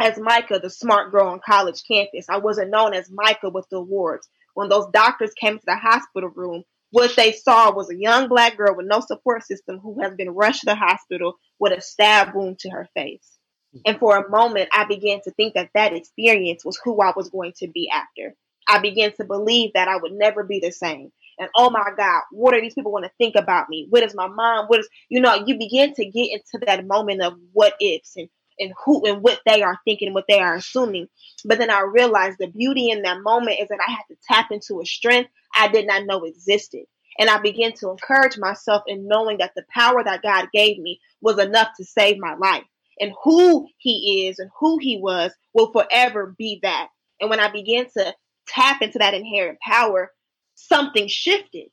[0.00, 2.26] as Micah, the smart girl on college campus.
[2.28, 4.28] I wasn't known as Micah with the awards.
[4.54, 8.56] When those doctors came to the hospital room, what they saw was a young black
[8.56, 12.34] girl with no support system who has been rushed to the hospital with a stab
[12.34, 13.38] wound to her face.
[13.86, 17.28] And for a moment, I began to think that that experience was who I was
[17.30, 18.34] going to be after.
[18.66, 21.12] I began to believe that I would never be the same.
[21.38, 23.86] And oh my God, what are these people going to think about me?
[23.88, 24.66] What is my mom?
[24.66, 28.28] What is, you know, you begin to get into that moment of what ifs and
[28.60, 31.08] and who and what they are thinking, what they are assuming.
[31.44, 34.50] But then I realized the beauty in that moment is that I had to tap
[34.52, 36.84] into a strength I did not know existed.
[37.18, 41.00] And I began to encourage myself in knowing that the power that God gave me
[41.20, 42.64] was enough to save my life.
[43.00, 46.88] And who He is and who He was will forever be that.
[47.20, 48.14] And when I began to
[48.46, 50.12] tap into that inherent power,
[50.54, 51.68] something shifted.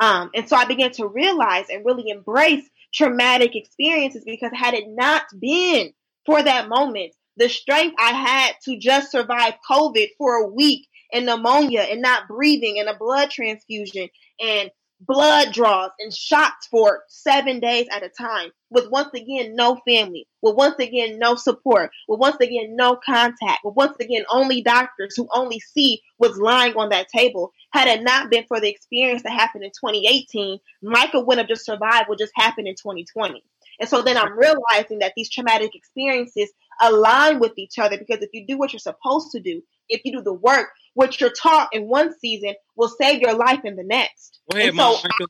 [0.00, 4.88] Um, and so I began to realize and really embrace traumatic experiences because had it
[4.88, 5.92] not been
[6.28, 11.24] for that moment, the strength I had to just survive COVID for a week and
[11.24, 14.70] pneumonia and not breathing and a blood transfusion and
[15.00, 18.50] blood draws and shots for seven days at a time.
[18.68, 23.60] With once again no family, with once again no support, with once again no contact,
[23.64, 27.52] with once again only doctors who only see what's lying on that table.
[27.72, 31.64] Had it not been for the experience that happened in 2018, Micah wouldn't have just
[31.64, 33.42] survived what just happened in 2020.
[33.80, 36.50] And so then I'm realizing that these traumatic experiences
[36.80, 40.12] align with each other because if you do what you're supposed to do, if you
[40.12, 43.84] do the work, what you're taught in one season will save your life in the
[43.84, 44.40] next.
[44.52, 45.26] Ahead, so I,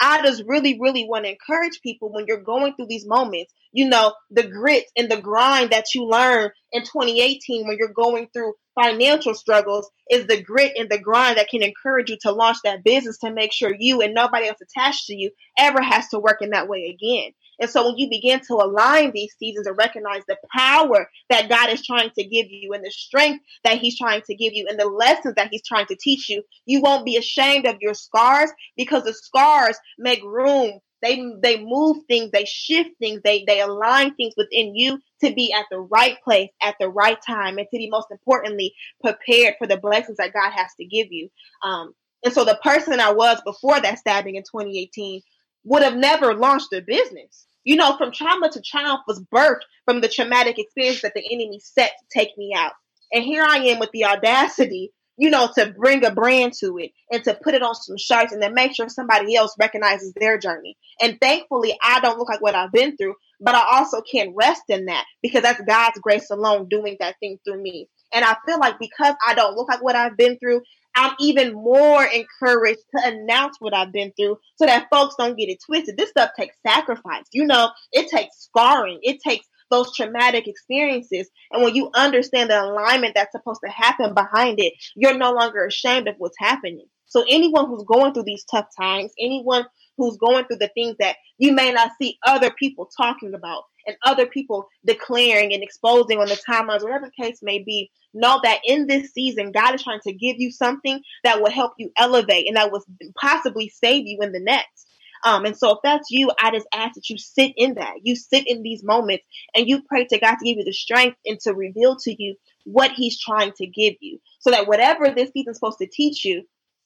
[0.00, 3.88] I just really, really want to encourage people when you're going through these moments, you
[3.88, 8.54] know, the grit and the grind that you learn in 2018 when you're going through
[8.74, 12.82] financial struggles is the grit and the grind that can encourage you to launch that
[12.82, 16.40] business to make sure you and nobody else attached to you ever has to work
[16.40, 17.32] in that way again.
[17.60, 21.70] And so when you begin to align these seasons and recognize the power that God
[21.70, 24.80] is trying to give you and the strength that He's trying to give you and
[24.80, 28.50] the lessons that He's trying to teach you, you won't be ashamed of your scars
[28.76, 30.80] because the scars make room.
[31.02, 35.52] They they move things, they shift things, they they align things within you to be
[35.52, 39.66] at the right place at the right time and to be most importantly prepared for
[39.66, 41.30] the blessings that God has to give you.
[41.62, 45.22] Um, and so the person I was before that stabbing in 2018
[45.64, 50.00] would have never launched a business you know, from trauma to triumph was birthed from
[50.00, 52.72] the traumatic experience that the enemy set to take me out.
[53.12, 56.92] And here I am with the audacity, you know, to bring a brand to it
[57.10, 60.38] and to put it on some shirts and then make sure somebody else recognizes their
[60.38, 60.76] journey.
[61.00, 64.62] And thankfully, I don't look like what I've been through, but I also can't rest
[64.68, 67.88] in that because that's God's grace alone doing that thing through me.
[68.12, 70.62] And I feel like because I don't look like what I've been through,
[70.94, 75.48] I'm even more encouraged to announce what I've been through so that folks don't get
[75.48, 75.96] it twisted.
[75.96, 77.24] This stuff takes sacrifice.
[77.32, 78.98] You know, it takes scarring.
[79.02, 81.30] It takes those traumatic experiences.
[81.52, 85.64] And when you understand the alignment that's supposed to happen behind it, you're no longer
[85.64, 86.86] ashamed of what's happening.
[87.06, 89.64] So anyone who's going through these tough times, anyone
[89.96, 93.96] who's going through the things that you may not see other people talking about and
[94.04, 98.60] other people declaring and exposing on the timelines, whatever the case may be, know that
[98.64, 102.46] in this season, God is trying to give you something that will help you elevate
[102.46, 102.84] and that will
[103.20, 104.86] possibly save you in the next.
[105.24, 107.96] Um, and so if that's you, I just ask that you sit in that.
[108.02, 109.24] You sit in these moments
[109.54, 112.36] and you pray to God to give you the strength and to reveal to you
[112.64, 114.18] what He's trying to give you.
[114.38, 116.44] So that whatever this season's supposed to teach you,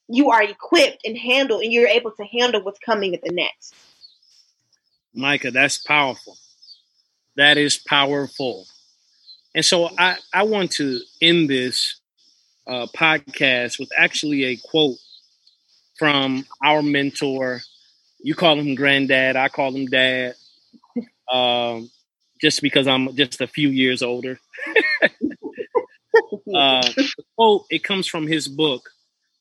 [0.08, 3.74] you are equipped and handle and you're able to handle what's coming at the next.
[5.14, 6.36] Micah, that's powerful.
[7.36, 8.66] That is powerful.
[9.54, 12.00] And so I, I want to end this
[12.66, 14.96] uh, podcast with actually a quote
[15.98, 17.60] from our mentor.
[18.20, 20.34] You call him granddad, I call him dad,
[21.30, 21.90] um,
[22.40, 24.38] just because I'm just a few years older.
[26.54, 28.90] uh, the quote, it comes from his book.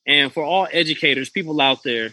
[0.06, 2.10] And for all educators, people out there,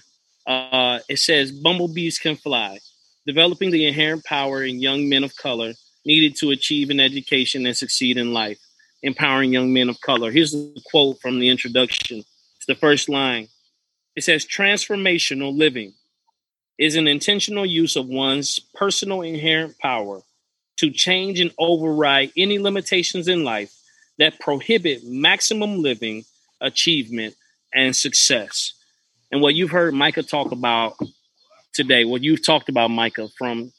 [0.47, 2.79] uh, it says, Bumblebees can fly,
[3.25, 5.73] developing the inherent power in young men of color
[6.05, 8.59] needed to achieve an education and succeed in life,
[9.03, 10.31] empowering young men of color.
[10.31, 12.19] Here's the quote from the introduction.
[12.57, 13.47] It's the first line.
[14.15, 15.93] It says, Transformational living
[16.77, 20.21] is an intentional use of one's personal inherent power
[20.77, 23.71] to change and override any limitations in life
[24.17, 26.23] that prohibit maximum living,
[26.59, 27.35] achievement,
[27.73, 28.73] and success.
[29.31, 30.97] And what you've heard Micah talk about
[31.73, 33.71] today, what you've talked about, Micah, from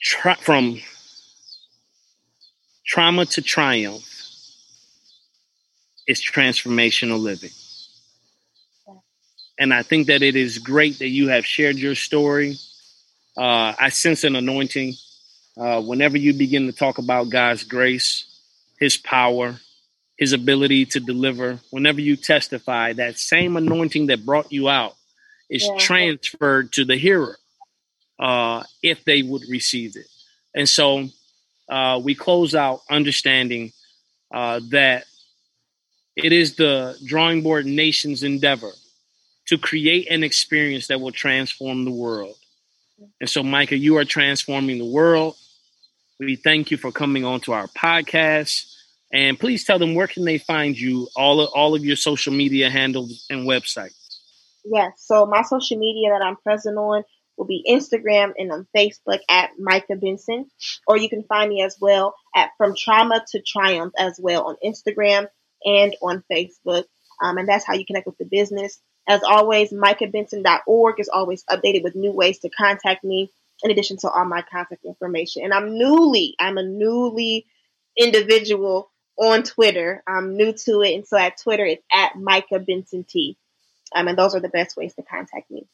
[0.00, 0.80] tra- from
[2.86, 4.06] trauma to triumph,
[6.06, 7.50] is transformational living.
[9.58, 12.56] And I think that it is great that you have shared your story.
[13.36, 14.94] Uh, I sense an anointing
[15.56, 18.24] uh, whenever you begin to talk about God's grace,
[18.80, 19.60] His power,
[20.16, 21.60] His ability to deliver.
[21.70, 24.96] Whenever you testify, that same anointing that brought you out
[25.50, 25.76] is yeah.
[25.78, 27.36] transferred to the hearer
[28.18, 30.06] uh, if they would receive it.
[30.54, 31.08] And so
[31.68, 33.72] uh, we close out understanding
[34.32, 35.04] uh, that
[36.16, 38.72] it is the drawing board nation's endeavor
[39.46, 42.36] to create an experience that will transform the world.
[43.20, 45.36] And so, Micah, you are transforming the world.
[46.18, 48.66] We thank you for coming on to our podcast.
[49.12, 52.32] And please tell them where can they find you, all of, all of your social
[52.32, 53.99] media handles and websites.
[54.64, 54.92] Yes.
[54.98, 57.04] So my social media that I'm present on
[57.36, 60.46] will be Instagram and on Facebook at Micah Benson.
[60.86, 64.56] Or you can find me as well at From Trauma to Triumph as well on
[64.64, 65.26] Instagram
[65.64, 66.84] and on Facebook.
[67.22, 68.78] Um, and that's how you connect with the business.
[69.08, 73.30] As always, micahbenson.org is always updated with new ways to contact me
[73.62, 75.44] in addition to all my contact information.
[75.44, 77.46] And I'm newly, I'm a newly
[77.96, 80.02] individual on Twitter.
[80.06, 80.94] I'm new to it.
[80.94, 83.36] And so at Twitter, it's at Micah Benson T.
[83.94, 85.66] Um, and those are the best ways to contact me.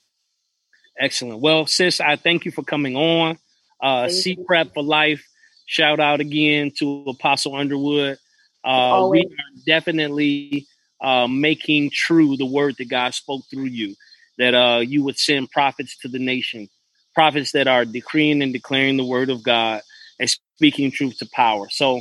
[0.99, 1.41] Excellent.
[1.41, 3.39] Well, sis, I thank you for coming on.
[3.81, 5.27] Uh, C Prep for Life.
[5.67, 8.19] Shout out again to Apostle Underwood.
[8.65, 10.67] Uh, we are definitely
[11.01, 13.95] uh, making true the word that God spoke through you,
[14.39, 16.69] that uh, you would send prophets to the nation,
[17.15, 19.83] prophets that are decreeing and declaring the word of God
[20.19, 21.69] and speaking truth to power.
[21.71, 22.01] So,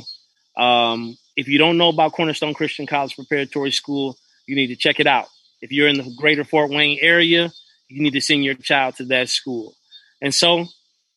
[0.56, 5.00] um, if you don't know about Cornerstone Christian College Preparatory School, you need to check
[5.00, 5.26] it out.
[5.60, 7.50] If you're in the greater Fort Wayne area,
[7.88, 9.74] you need to send your child to that school.
[10.20, 10.66] And so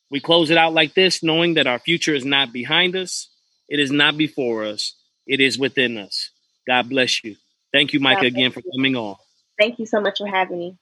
[0.10, 3.30] we close it out like this, knowing that our future is not behind us,
[3.68, 4.96] it is not before us,
[5.28, 6.32] it is within us.
[6.68, 7.36] God bless you.
[7.72, 9.16] Thank you, Micah, again for coming on.
[9.60, 10.78] Thank you so much for having me.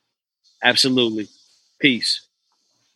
[0.63, 1.27] Absolutely.
[1.79, 2.26] Peace.